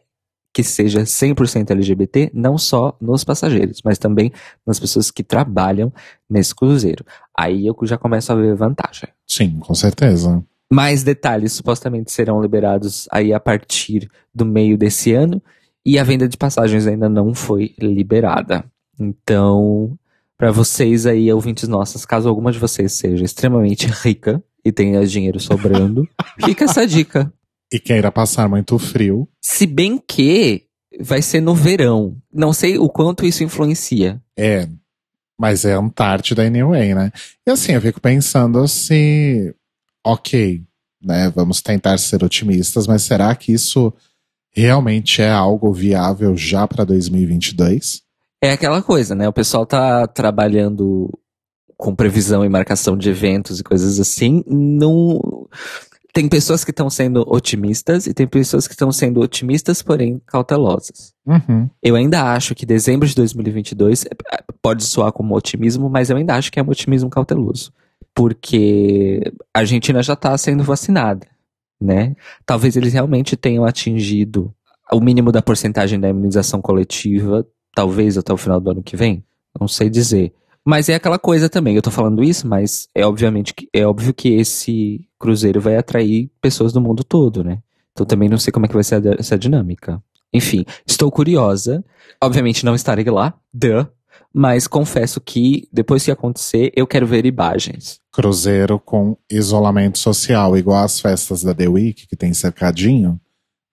[0.53, 4.33] que seja 100% LGBT, não só nos passageiros, mas também
[4.67, 5.93] nas pessoas que trabalham
[6.29, 7.05] nesse cruzeiro.
[7.37, 9.09] Aí eu já começo a ver vantagem.
[9.27, 10.43] Sim, com certeza.
[10.71, 15.43] Mais detalhes supostamente serão liberados aí a partir do meio desse ano
[15.85, 18.65] e a venda de passagens ainda não foi liberada.
[18.99, 19.99] Então,
[20.37, 25.41] para vocês aí, ouvintes nossas, caso alguma de vocês seja extremamente rica e tenha dinheiro
[25.41, 26.07] sobrando,
[26.45, 27.33] fica essa dica.
[27.71, 29.29] E queira passar muito frio.
[29.43, 30.69] Se bem que
[31.01, 32.17] vai ser no verão.
[32.33, 34.21] Não sei o quanto isso influencia.
[34.37, 34.69] É,
[35.39, 37.13] mas é Antártida anyway, né?
[37.47, 39.55] E assim, eu fico pensando se,
[40.05, 40.63] ok,
[41.03, 43.93] né, vamos tentar ser otimistas, mas será que isso
[44.51, 48.03] realmente é algo viável já para 2022?
[48.43, 49.29] É aquela coisa, né?
[49.29, 51.11] O pessoal tá trabalhando
[51.77, 54.43] com previsão e marcação de eventos e coisas assim.
[54.47, 55.47] Não.
[56.19, 61.15] Tem pessoas que estão sendo otimistas e tem pessoas que estão sendo otimistas, porém cautelosas.
[61.25, 61.71] Uhum.
[61.81, 64.09] Eu ainda acho que dezembro de 2022 é,
[64.61, 67.73] pode soar como otimismo, mas eu ainda acho que é um otimismo cauteloso.
[68.13, 71.25] Porque a Argentina já está sendo vacinada,
[71.81, 72.17] né?
[72.45, 74.53] Talvez eles realmente tenham atingido
[74.91, 79.23] o mínimo da porcentagem da imunização coletiva talvez até o final do ano que vem.
[79.61, 80.33] Não sei dizer.
[80.69, 84.13] Mas é aquela coisa também, eu tô falando isso, mas é obviamente que é óbvio
[84.13, 87.63] que esse cruzeiro vai atrair pessoas do mundo todo, né?
[87.93, 89.99] Então também não sei como é que vai ser essa dinâmica.
[90.31, 91.83] Enfim, estou curiosa.
[92.23, 93.87] Obviamente não estarei lá, duh,
[94.31, 97.99] mas confesso que depois que acontecer, eu quero ver imagens.
[98.13, 103.19] Cruzeiro com isolamento social, igual as festas da The Week, que tem cercadinho.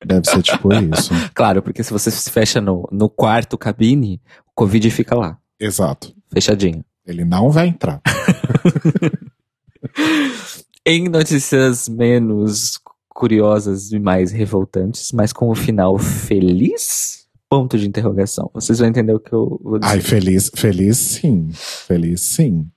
[0.01, 1.11] Deve ser tipo isso.
[1.33, 5.37] claro, porque se você se fecha no, no quarto cabine, o Covid fica lá.
[5.59, 6.14] Exato.
[6.31, 6.83] Fechadinho.
[7.05, 8.01] Ele não vai entrar.
[10.85, 17.25] em notícias menos curiosas e mais revoltantes, mas com o final feliz?
[17.49, 18.49] Ponto de interrogação.
[18.53, 19.93] Vocês vão entender o que eu vou dizer.
[19.93, 21.49] Ai, feliz, feliz sim.
[21.53, 22.67] Feliz sim.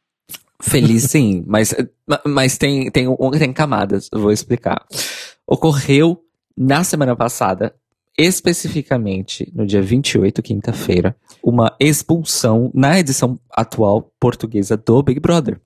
[0.60, 1.74] Feliz sim, mas,
[2.26, 3.06] mas tem, tem,
[3.38, 4.84] tem camadas, eu vou explicar.
[5.46, 6.22] Ocorreu
[6.56, 7.74] na semana passada,
[8.18, 15.60] especificamente no dia 28, quinta-feira, uma expulsão na edição atual portuguesa do Big Brother.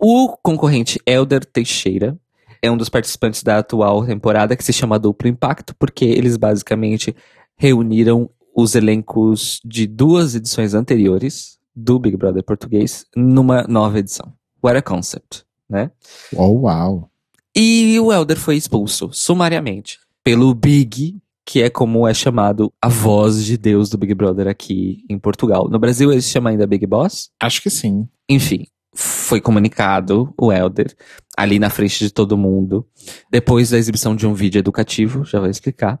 [0.00, 2.18] O concorrente Elder Teixeira
[2.62, 7.14] é um dos participantes da atual temporada que se chama Duplo Impacto, porque eles basicamente
[7.56, 14.32] reuniram os elencos de duas edições anteriores do Big Brother português numa nova edição.
[14.62, 15.90] What a concept, né?
[16.34, 17.10] Oh, wow.
[17.54, 23.44] E o Elder foi expulso sumariamente pelo Big, que é como é chamado a voz
[23.44, 25.68] de Deus do Big Brother aqui em Portugal.
[25.68, 27.28] No Brasil ele se chama ainda Big Boss?
[27.42, 28.06] Acho que sim.
[28.28, 30.94] Enfim, foi comunicado o Elder
[31.36, 32.86] ali na frente de todo mundo,
[33.28, 35.98] depois da exibição de um vídeo educativo, já vou explicar,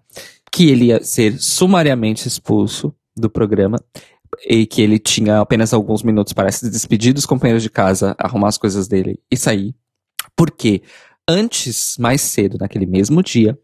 [0.52, 3.76] que ele ia ser sumariamente expulso do programa
[4.48, 8.50] e que ele tinha apenas alguns minutos para se despedir dos companheiros de casa, arrumar
[8.50, 9.74] as coisas dele e sair.
[10.36, 10.82] Por quê?
[11.28, 13.58] Antes, mais cedo, naquele mesmo dia,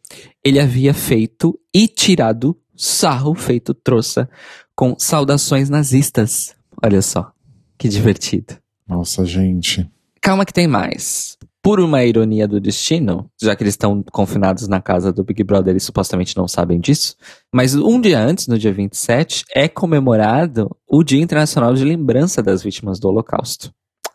[0.45, 4.29] ele havia feito e tirado sarro feito trouxa
[4.75, 6.55] com saudações nazistas.
[6.83, 7.33] Olha só,
[7.79, 8.57] que divertido.
[8.87, 9.91] Nossa, gente.
[10.21, 11.37] Calma que tem mais.
[11.63, 15.75] Por uma ironia do destino, já que eles estão confinados na casa do Big Brother
[15.75, 17.17] e supostamente não sabem disso,
[17.53, 22.63] mas um dia antes, no dia 27, é comemorado o Dia Internacional de Lembrança das
[22.63, 23.73] Vítimas do Holocausto.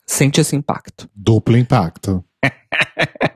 [0.08, 1.10] Sente esse impacto.
[1.14, 2.24] Duplo impacto.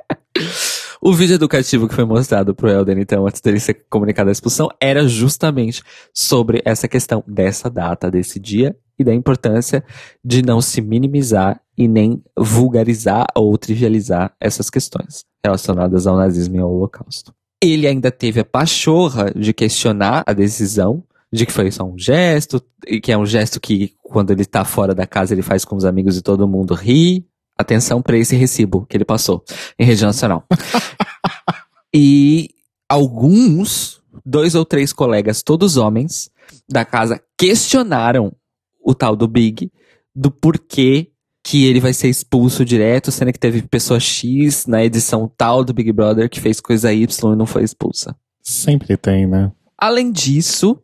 [1.07, 4.69] O vídeo educativo que foi mostrado pro Elden, então, antes dele ser comunicado a expulsão,
[4.81, 9.85] era justamente sobre essa questão dessa data, desse dia e da importância
[10.23, 16.59] de não se minimizar e nem vulgarizar ou trivializar essas questões relacionadas ao nazismo e
[16.59, 17.31] ao holocausto.
[17.61, 22.59] Ele ainda teve a pachorra de questionar a decisão, de que foi só um gesto,
[22.87, 25.75] e que é um gesto que, quando ele tá fora da casa, ele faz com
[25.75, 27.27] os amigos e todo mundo ri.
[27.57, 29.43] Atenção para esse recibo que ele passou
[29.79, 30.45] em rede nacional.
[31.93, 32.49] e
[32.89, 36.29] alguns, dois ou três colegas, todos homens,
[36.69, 38.35] da casa, questionaram
[38.83, 39.71] o tal do Big,
[40.13, 41.11] do porquê
[41.43, 45.73] que ele vai ser expulso direto, sendo que teve pessoa X na edição tal do
[45.73, 48.15] Big Brother que fez coisa Y e não foi expulsa.
[48.41, 49.51] Sempre tem, né?
[49.77, 50.79] Além disso,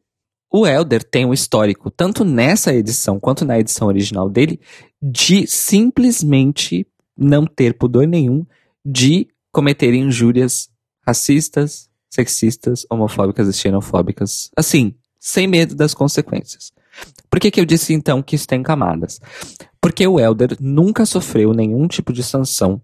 [0.51, 4.59] o Elder tem um histórico, tanto nessa edição quanto na edição original dele,
[5.01, 6.85] de simplesmente
[7.17, 8.45] não ter pudor nenhum
[8.85, 10.69] de cometer injúrias
[11.05, 14.51] racistas, sexistas, homofóbicas e xenofóbicas.
[14.55, 16.71] Assim, sem medo das consequências.
[17.29, 19.19] Por que, que eu disse então que isso tem camadas?
[19.79, 22.81] Porque o Elder nunca sofreu nenhum tipo de sanção,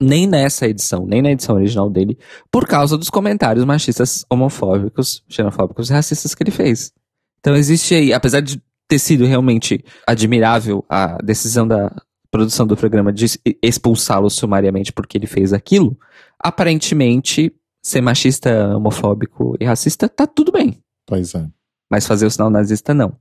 [0.00, 2.18] nem nessa edição, nem na edição original dele,
[2.50, 6.92] por causa dos comentários machistas, homofóbicos, xenofóbicos e racistas que ele fez.
[7.38, 11.90] Então existe aí, apesar de ter sido realmente admirável a decisão da
[12.30, 13.26] produção do programa de
[13.62, 15.96] expulsá-lo sumariamente porque ele fez aquilo,
[16.38, 20.78] aparentemente ser machista, homofóbico e racista tá tudo bem.
[21.06, 21.46] Pois é.
[21.90, 23.16] Mas fazer o sinal nazista não.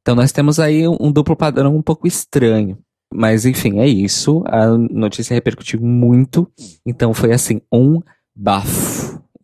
[0.00, 2.78] Então nós temos aí um duplo padrão um pouco estranho.
[3.12, 4.42] Mas enfim, é isso.
[4.46, 6.50] A notícia repercutiu muito.
[6.84, 8.00] Então foi assim, um
[8.34, 8.97] bafo.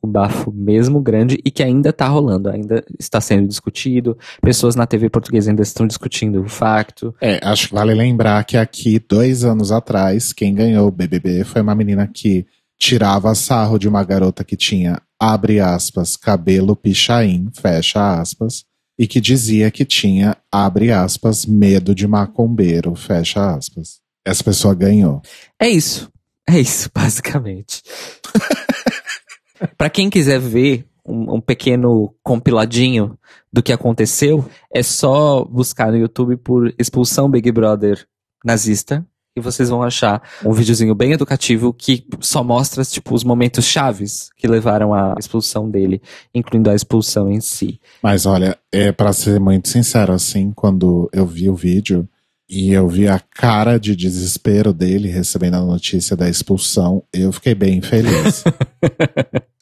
[0.04, 4.16] Um bafo mesmo grande e que ainda está rolando, ainda está sendo discutido.
[4.42, 7.14] Pessoas na TV portuguesa ainda estão discutindo o facto.
[7.20, 11.62] É, acho que vale lembrar que aqui, dois anos atrás, quem ganhou o BBB foi
[11.62, 12.46] uma menina que
[12.78, 18.64] tirava sarro de uma garota que tinha, abre aspas, cabelo pichain, fecha aspas
[18.98, 24.00] e que dizia que tinha, abre aspas, medo de macumbeiro, fecha aspas.
[24.24, 25.20] Essa pessoa ganhou.
[25.60, 26.10] É isso.
[26.48, 27.82] É isso, basicamente.
[29.76, 33.18] Para quem quiser ver um, um, pequeno compiladinho
[33.52, 38.06] do que aconteceu, é só buscar no YouTube por expulsão Big Brother
[38.44, 43.64] nazista e vocês vão achar um videozinho bem educativo que só mostra, tipo, os momentos
[43.64, 46.00] chaves que levaram à expulsão dele,
[46.32, 47.80] incluindo a expulsão em si.
[48.00, 52.08] Mas olha, é para ser muito sincero, assim, quando eu vi o vídeo
[52.48, 57.56] e eu vi a cara de desespero dele recebendo a notícia da expulsão, eu fiquei
[57.56, 58.44] bem feliz.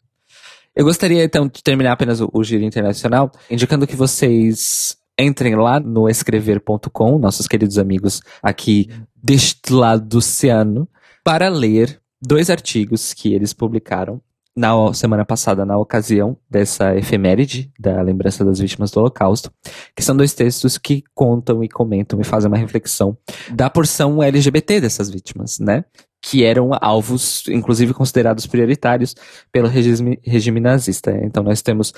[0.75, 5.79] eu gostaria, então, de terminar apenas o, o giro internacional, indicando que vocês entrem lá
[5.79, 10.87] no escrever.com, nossos queridos amigos aqui deste lado do oceano,
[11.23, 14.21] para ler dois artigos que eles publicaram
[14.55, 19.51] na semana passada, na ocasião dessa efeméride da lembrança das vítimas do Holocausto,
[19.95, 23.17] que são dois textos que contam e comentam e fazem uma reflexão
[23.51, 25.85] da porção LGBT dessas vítimas, né?
[26.25, 29.13] Que eram alvos, inclusive considerados prioritários
[29.51, 31.11] pelo regime, regime nazista.
[31.21, 31.93] Então nós temos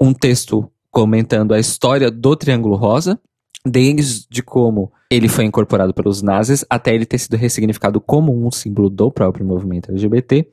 [0.00, 3.18] um texto comentando a história do Triângulo Rosa,
[3.66, 8.88] desde como ele foi incorporado pelos nazis até ele ter sido ressignificado como um símbolo
[8.88, 10.48] do próprio movimento LGBT,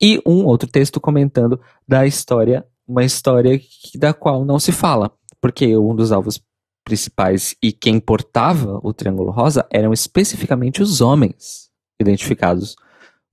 [0.00, 3.60] e um outro texto comentando da história, uma história
[3.96, 6.42] da qual não se fala, porque um dos alvos
[6.84, 12.76] principais e quem portava o Triângulo Rosa eram especificamente os homens identificados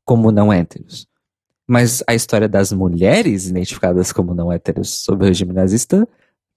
[0.06, 1.08] como não héteros.
[1.67, 6.07] Mas a história das mulheres identificadas como não héteros sob o regime nazista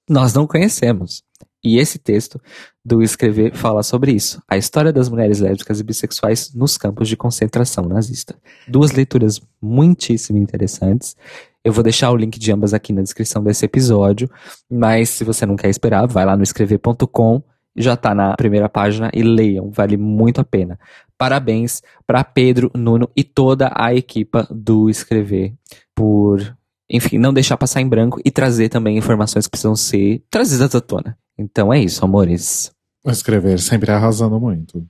[0.08, 1.22] nós não conhecemos.
[1.64, 2.38] E esse texto
[2.84, 7.16] do Escrever fala sobre isso, a história das mulheres lésbicas e bissexuais nos campos de
[7.16, 8.36] concentração nazista.
[8.68, 11.16] Duas leituras muitíssimo interessantes.
[11.64, 14.30] Eu vou deixar o link de ambas aqui na descrição desse episódio,
[14.70, 17.42] mas se você não quer esperar, vai lá no escrever.com,
[17.74, 20.78] já está na primeira página e leiam, vale muito a pena.
[21.24, 25.54] Parabéns para Pedro, Nuno e toda a equipa do Escrever
[25.94, 26.54] por
[26.90, 30.82] enfim, não deixar passar em branco e trazer também informações que precisam ser trazidas à
[30.82, 31.16] tona.
[31.38, 32.70] Então é isso, amores.
[33.06, 34.86] Escrever sempre arrasando muito.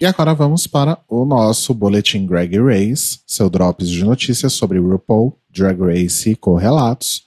[0.00, 5.38] E agora vamos para o nosso boletim Drag Race, seu drops de notícias sobre RuPaul,
[5.50, 7.26] Drag Race e correlatos,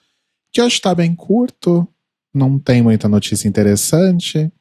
[0.51, 1.87] que hoje está bem curto,
[2.33, 4.51] não tem muita notícia interessante.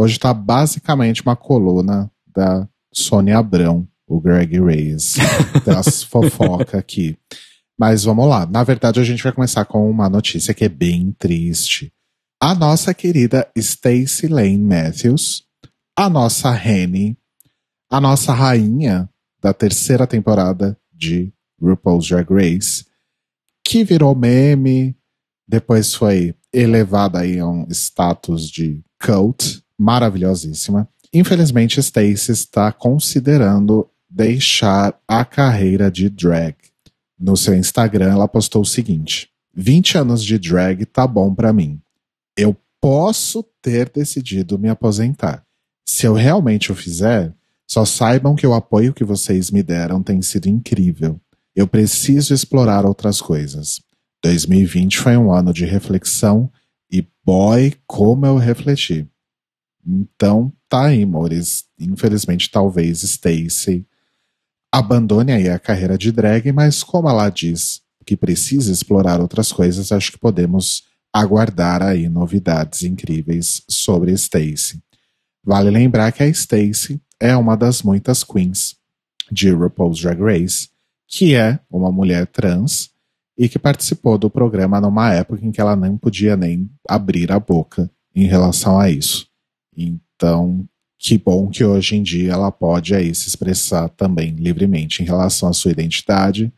[0.00, 2.08] Hoje está basicamente uma coluna
[2.38, 5.18] da Sônia Abrão, o Greg Race,
[5.66, 7.18] das fofoca aqui.
[7.76, 8.46] Mas vamos lá.
[8.46, 11.92] Na verdade, a gente vai começar com uma notícia que é bem triste.
[12.40, 15.42] A nossa querida Stacey Lane Matthews,
[15.96, 17.18] a nossa Henny,
[17.90, 19.10] a nossa rainha
[19.42, 22.84] da terceira temporada de RuPaul's Drag Race,
[23.66, 24.96] que virou meme,
[25.48, 30.88] depois foi elevada aí a um status de cult, maravilhosíssima.
[31.12, 36.56] Infelizmente, Stacey está considerando deixar a carreira de drag.
[37.18, 41.80] No seu Instagram, ela postou o seguinte: 20 anos de drag tá bom para mim.
[42.36, 45.44] Eu posso ter decidido me aposentar.
[45.86, 47.34] Se eu realmente o fizer,
[47.66, 51.20] só saibam que o apoio que vocês me deram tem sido incrível.
[51.54, 53.80] Eu preciso explorar outras coisas.
[54.22, 56.50] 2020 foi um ano de reflexão
[56.90, 59.08] e boy, como eu refleti.
[59.86, 61.64] Então, tá aí, amores.
[61.78, 63.86] Infelizmente, talvez Stacey
[64.72, 69.92] abandone aí a carreira de drag, mas como ela diz que precisa explorar outras coisas,
[69.92, 74.80] acho que podemos aguardar aí novidades incríveis sobre Stacey.
[75.44, 78.76] Vale lembrar que a Stacey é uma das muitas queens
[79.30, 80.68] de RuPaul's Drag Race,
[81.06, 82.90] que é uma mulher trans
[83.36, 87.38] e que participou do programa numa época em que ela não podia nem abrir a
[87.38, 89.28] boca em relação a isso.
[90.18, 95.06] Então, que bom que hoje em dia ela pode aí se expressar também livremente em
[95.06, 96.52] relação à sua identidade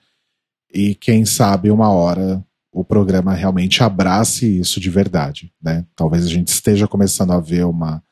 [0.72, 2.42] e quem sabe uma hora
[2.72, 5.84] o programa realmente abrace isso de verdade, né?
[5.94, 8.02] Talvez a gente esteja começando a ver uma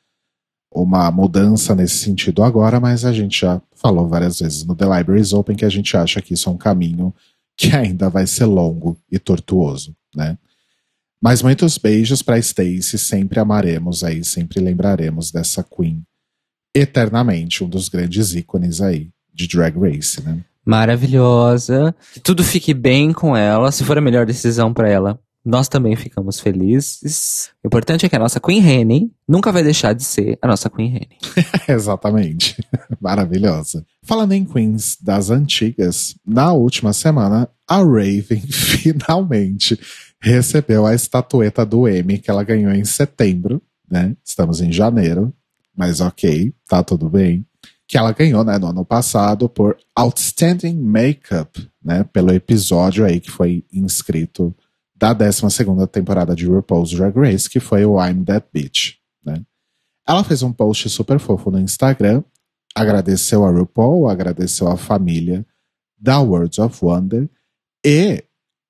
[0.71, 5.33] uma mudança nesse sentido agora, mas a gente já falou várias vezes no The Libraries
[5.33, 7.15] Open que a gente acha que isso é um caminho
[7.57, 10.37] que ainda vai ser longo e tortuoso, né?
[11.21, 16.03] Mas muitos beijos para Stacy, sempre amaremos aí, sempre lembraremos dessa Queen
[16.75, 20.39] eternamente, um dos grandes ícones aí de Drag Race, né?
[20.65, 21.95] Maravilhosa.
[22.13, 23.73] Que tudo fique bem com ela.
[23.73, 27.51] Se for a melhor decisão para ela, nós também ficamos felizes.
[27.65, 30.69] O importante é que a nossa Queen Rene nunca vai deixar de ser a nossa
[30.69, 31.17] Queen Rene.
[31.67, 32.57] Exatamente.
[33.01, 33.85] Maravilhosa.
[34.03, 39.81] Falando em Queens das antigas, na última semana, a Raven finalmente
[40.21, 44.17] recebeu a estatueta do Emmy que ela ganhou em setembro, né?
[44.25, 45.33] Estamos em janeiro,
[45.77, 47.47] mas ok, tá tudo bem.
[47.87, 52.05] Que ela ganhou, né, no ano passado por Outstanding Makeup, né?
[52.13, 54.55] Pelo episódio aí que foi inscrito
[54.99, 58.97] da 12 temporada de RuPaul's Drag Race, que foi o I'm That Bitch.
[59.25, 59.43] Né?
[60.07, 62.25] Ela fez um post super fofo no Instagram,
[62.75, 65.47] agradeceu a RuPaul, agradeceu a família
[65.97, 67.29] da Words of Wonder,
[67.85, 68.25] e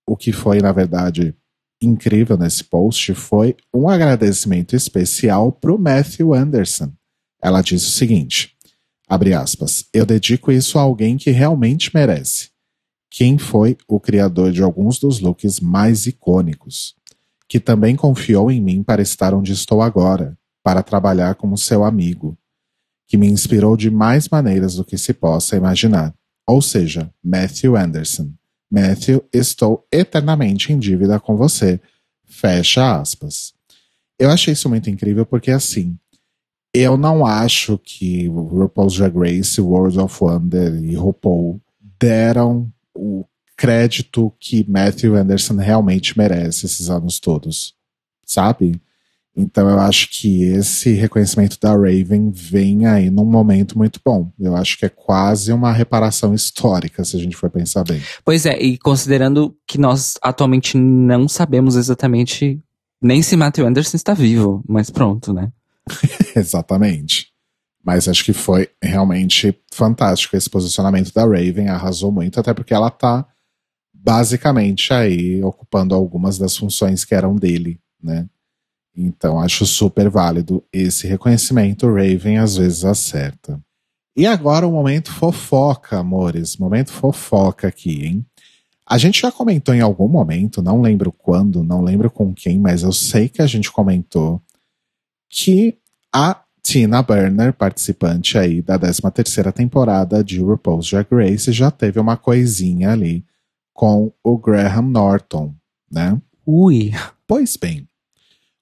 [0.06, 1.34] o que foi, na verdade,
[1.80, 6.92] incrível nesse post foi um agradecimento especial para o Matthew Anderson.
[7.42, 8.54] Ela disse o seguinte:
[9.08, 12.50] abre aspas, eu dedico isso a alguém que realmente merece
[13.10, 16.94] quem foi o criador de alguns dos looks mais icônicos,
[17.48, 22.36] que também confiou em mim para estar onde estou agora, para trabalhar como seu amigo,
[23.06, 26.14] que me inspirou de mais maneiras do que se possa imaginar.
[26.46, 28.32] Ou seja, Matthew Anderson.
[28.70, 31.80] Matthew, estou eternamente em dívida com você.
[32.26, 33.54] Fecha aspas.
[34.18, 35.96] Eu achei isso muito incrível porque, assim,
[36.74, 41.60] eu não acho que RuPaul's Drag Race, World of Wonder e RuPaul
[41.98, 43.24] deram o
[43.56, 47.74] crédito que Matthew Anderson realmente merece esses anos todos,
[48.24, 48.80] sabe?
[49.40, 54.32] Então eu acho que esse reconhecimento da Raven vem aí num momento muito bom.
[54.36, 58.02] Eu acho que é quase uma reparação histórica, se a gente for pensar bem.
[58.24, 62.60] Pois é, e considerando que nós atualmente não sabemos exatamente
[63.00, 65.52] nem se Matthew Anderson está vivo, mas pronto, né?
[66.34, 67.28] Exatamente.
[67.84, 72.90] Mas acho que foi realmente fantástico esse posicionamento da Raven, arrasou muito, até porque ela
[72.90, 73.24] tá
[73.94, 78.28] basicamente aí ocupando algumas das funções que eram dele, né?
[79.00, 81.86] Então acho super válido esse reconhecimento.
[81.86, 83.60] Raven às vezes acerta.
[84.16, 86.56] E agora o momento fofoca, amores.
[86.56, 88.26] Momento fofoca aqui, hein?
[88.84, 92.82] A gente já comentou em algum momento, não lembro quando, não lembro com quem, mas
[92.82, 94.42] eu sei que a gente comentou
[95.28, 95.76] que
[96.12, 102.00] a Tina Burner, participante aí da 13 terceira temporada de RuPaul's Drag Race, já teve
[102.00, 103.24] uma coisinha ali
[103.72, 105.54] com o Graham Norton,
[105.90, 106.20] né?
[106.44, 106.90] Ui!
[107.26, 107.87] Pois bem,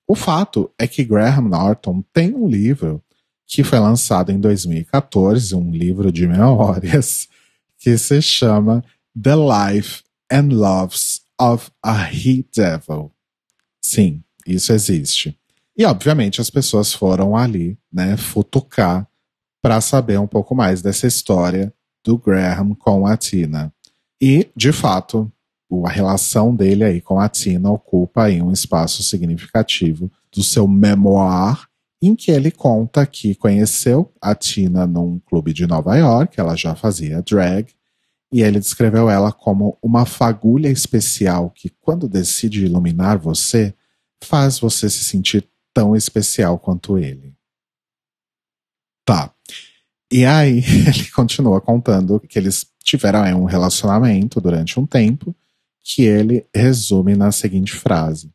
[0.06, 3.02] o fato é que Graham Norton tem um livro
[3.46, 7.28] que foi lançado em 2014, um livro de memórias,
[7.78, 8.84] que se chama
[9.20, 13.12] The Life and Loves of a He Devil.
[13.80, 15.38] Sim, isso existe.
[15.76, 19.06] E, obviamente, as pessoas foram ali, né, futucar
[19.62, 21.72] para saber um pouco mais dessa história
[22.04, 23.72] do Graham com a Tina.
[24.20, 25.30] E, de fato,
[25.84, 31.66] a relação dele aí com a Tina ocupa aí um espaço significativo do seu memoir,
[32.00, 36.74] em que ele conta que conheceu a Tina num clube de Nova York, ela já
[36.74, 37.74] fazia drag,
[38.32, 43.74] e ele descreveu ela como uma fagulha especial que, quando decide iluminar você,
[44.22, 47.34] faz você se sentir tão especial quanto ele.
[49.04, 49.32] Tá.
[50.10, 55.34] E aí ele continua contando que eles tiveram um relacionamento durante um tempo,
[55.86, 58.28] que ele resume na seguinte frase: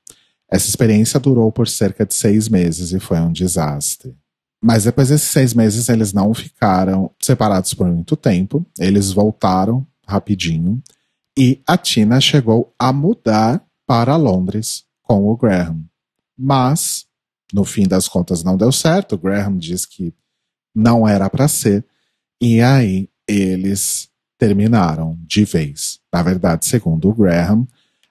[0.50, 4.16] Essa experiência durou por cerca de seis meses e foi um desastre.
[4.64, 10.82] Mas depois desses seis meses eles não ficaram separados por muito tempo, eles voltaram rapidinho
[11.38, 15.84] e a Tina chegou a mudar para Londres com o Graham.
[16.38, 17.06] Mas,
[17.52, 19.16] no fim das contas, não deu certo.
[19.16, 20.14] O Graham diz que
[20.74, 21.86] não era para ser.
[22.40, 24.11] E aí eles
[24.42, 26.00] terminaram de vez.
[26.12, 27.68] Na verdade, segundo o Graham,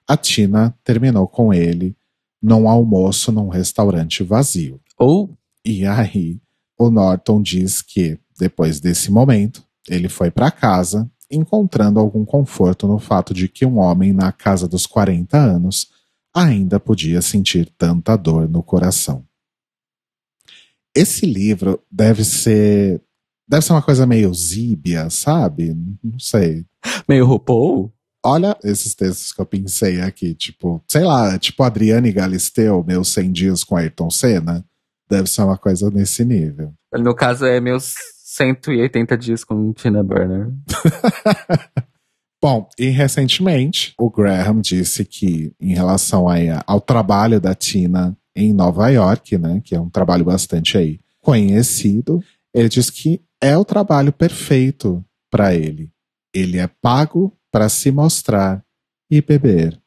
[0.07, 1.97] a Tina terminou com ele
[2.41, 4.81] num almoço num restaurante vazio.
[4.97, 5.37] Ou.
[5.65, 6.41] E aí,
[6.79, 13.01] o Norton diz que, depois desse momento, ele foi para casa, encontrando algum conforto no
[13.01, 15.89] fato de que um homem na casa dos 40 anos
[16.33, 19.25] ainda podia sentir tanta dor no coração.
[20.95, 23.03] Esse livro deve ser.
[23.51, 25.77] Deve ser uma coisa meio zíbia, sabe?
[26.05, 26.65] Não sei.
[27.09, 27.93] Meio RuPaul?
[28.25, 33.33] Olha esses textos que eu pensei aqui, tipo, sei lá, tipo Adriane Galisteu, meus 100
[33.33, 34.65] dias com Ayrton Senna.
[35.11, 36.73] Deve ser uma coisa nesse nível.
[36.93, 40.53] No caso, é meus 180 dias com Tina Burner.
[42.41, 48.53] Bom, e recentemente o Graham disse que, em relação aí ao trabalho da Tina em
[48.53, 52.23] Nova York, né, que é um trabalho bastante aí conhecido,
[52.55, 55.91] ele diz que é o trabalho perfeito para ele.
[56.35, 58.65] Ele é pago para se mostrar
[59.11, 59.81] e beber.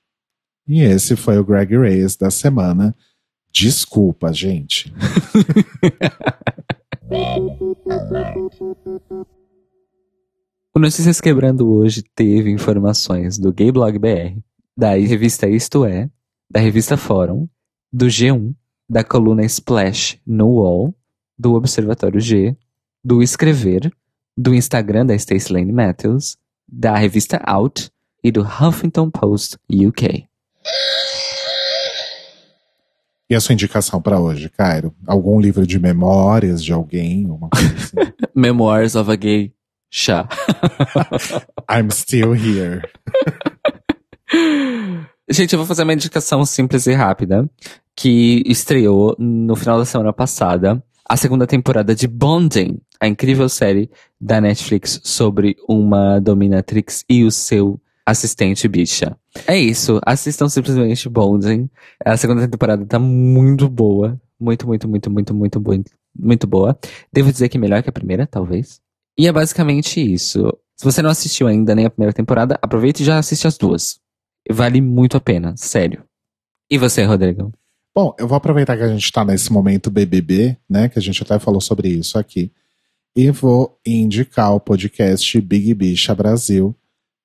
[0.68, 2.96] E esse foi o Greg Reyes da semana.
[3.52, 4.94] Desculpa, gente.
[10.76, 14.40] O Notícias Quebrando hoje teve informações do Gay Blog BR,
[14.76, 16.10] da revista Isto É,
[16.50, 17.48] da revista Fórum,
[17.92, 18.56] do G1,
[18.90, 20.96] da coluna Splash no UOL,
[21.44, 22.56] do Observatório G,
[23.04, 23.92] do Escrever,
[24.36, 27.92] do Instagram da Stacey Lane Matthews, da revista Out
[28.24, 30.26] e do Huffington Post UK.
[33.30, 34.96] E a sua indicação para hoje, Cairo?
[35.06, 37.26] Algum livro de memórias de alguém?
[37.26, 38.14] Uma coisa assim?
[38.34, 39.54] Memoirs of a Gay
[39.92, 40.30] Chá.
[41.70, 42.82] I'm still here.
[45.30, 47.50] Gente, eu vou fazer uma indicação simples e rápida
[47.94, 53.90] que estreou no final da semana passada a segunda temporada de Bonding, a incrível série
[54.20, 59.18] da Netflix sobre uma dominatrix e o seu assistente bicha.
[59.48, 61.70] É isso, assistam simplesmente Bonding.
[62.04, 65.84] A segunda temporada tá muito boa, muito, muito, muito, muito, muito boa,
[66.18, 66.78] muito boa.
[67.12, 68.82] Devo dizer que melhor que a primeira, talvez.
[69.18, 70.52] E é basicamente isso.
[70.76, 74.00] Se você não assistiu ainda nem a primeira temporada, aproveite e já assiste as duas.
[74.50, 76.04] Vale muito a pena, sério.
[76.70, 77.52] E você, Rodrigo?
[77.96, 80.90] Bom, eu vou aproveitar que a gente está nesse momento BBB, né?
[80.90, 82.52] Que a gente até falou sobre isso aqui.
[83.16, 86.76] E vou indicar o podcast Big Bicha Brasil,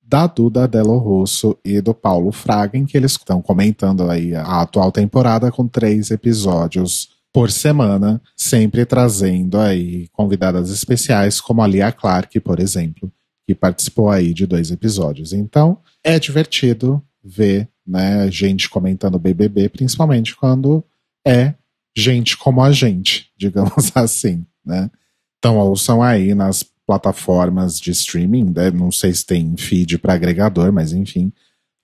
[0.02, 4.60] da Duda Delo Russo e do Paulo Fraga, em que eles estão comentando aí a
[4.60, 11.90] atual temporada com três episódios por semana, sempre trazendo aí convidadas especiais, como a Lia
[11.92, 13.10] Clark, por exemplo,
[13.46, 15.32] que participou aí de dois episódios.
[15.32, 20.84] Então, é divertido ver né, gente comentando BBB, principalmente quando
[21.26, 21.54] é
[21.96, 24.90] gente como a gente, digamos assim, né?
[25.38, 28.70] Então ouçam aí nas plataformas de streaming, né?
[28.70, 31.32] não sei se tem feed para agregador, mas enfim,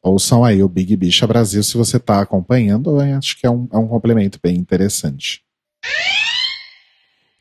[0.02, 3.76] ouçam aí o Big Bicha Brasil se você está acompanhando, acho que é um, é
[3.76, 5.42] um complemento bem interessante.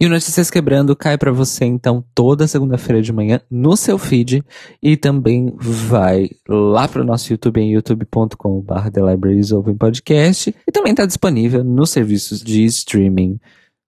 [0.03, 4.43] E o Notícias Quebrando cai para você então toda segunda-feira de manhã no seu feed
[4.81, 11.05] e também vai lá para o nosso YouTube em youtube.com.br The Podcast e também está
[11.05, 13.39] disponível nos serviços de streaming.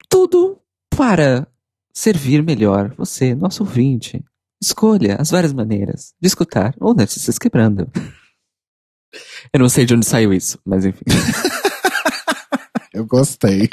[0.08, 0.58] Tudo
[0.90, 1.46] para
[1.94, 4.24] servir melhor você, nosso ouvinte.
[4.64, 7.92] Escolha as várias maneiras de escutar o Notícias Quebrando.
[9.52, 11.04] Eu não sei de onde saiu isso, mas enfim.
[12.94, 13.68] Eu gostei.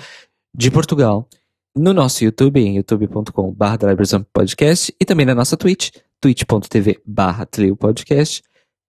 [0.54, 1.28] de Portugal,
[1.76, 3.64] no nosso YouTube, em youtube.com.br
[4.32, 7.46] podcast, e também na nossa Twitch, twitch.tv barra
[7.78, 8.42] podcast,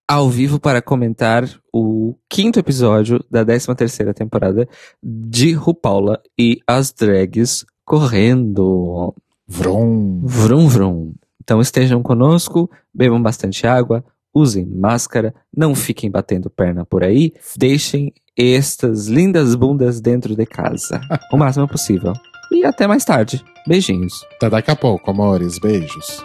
[0.08, 4.66] ao vivo para comentar o quinto episódio da 13 terceira temporada
[5.02, 9.14] de RuPaula e as drags correndo.
[9.46, 10.22] Vrum.
[10.24, 11.12] Vrum, vrum.
[11.42, 14.02] Então estejam conosco, bebam bastante água,
[14.34, 21.00] usem máscara, não fiquem batendo perna por aí, deixem estas lindas bundas dentro de casa,
[21.32, 22.12] o máximo possível.
[22.50, 23.44] E até mais tarde.
[23.66, 24.24] Beijinhos.
[24.36, 25.58] Até daqui a pouco, amores.
[25.58, 26.24] Beijos.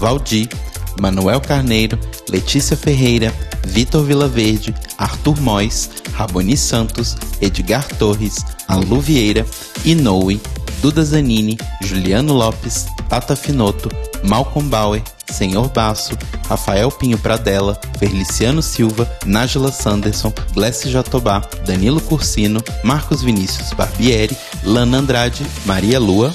[0.00, 0.48] Valdir,
[0.98, 1.98] Manuel Carneiro,
[2.28, 3.32] Letícia Ferreira,
[3.66, 9.46] Vitor Vilaverde, Arthur Mois, Raboni Santos, Edgar Torres, Alu Vieira,
[9.84, 10.40] Inoue,
[10.80, 13.90] Duda Zanini, Juliano Lopes, Tata Finoto,
[14.24, 16.16] Malcolm Bauer, Senhor Basso,
[16.48, 24.98] Rafael Pinho Pradella, Feliciano Silva, Nájila Sanderson, Glessi Jatobá, Danilo Cursino, Marcos Vinícius Barbieri, Lana
[24.98, 26.34] Andrade, Maria Lua,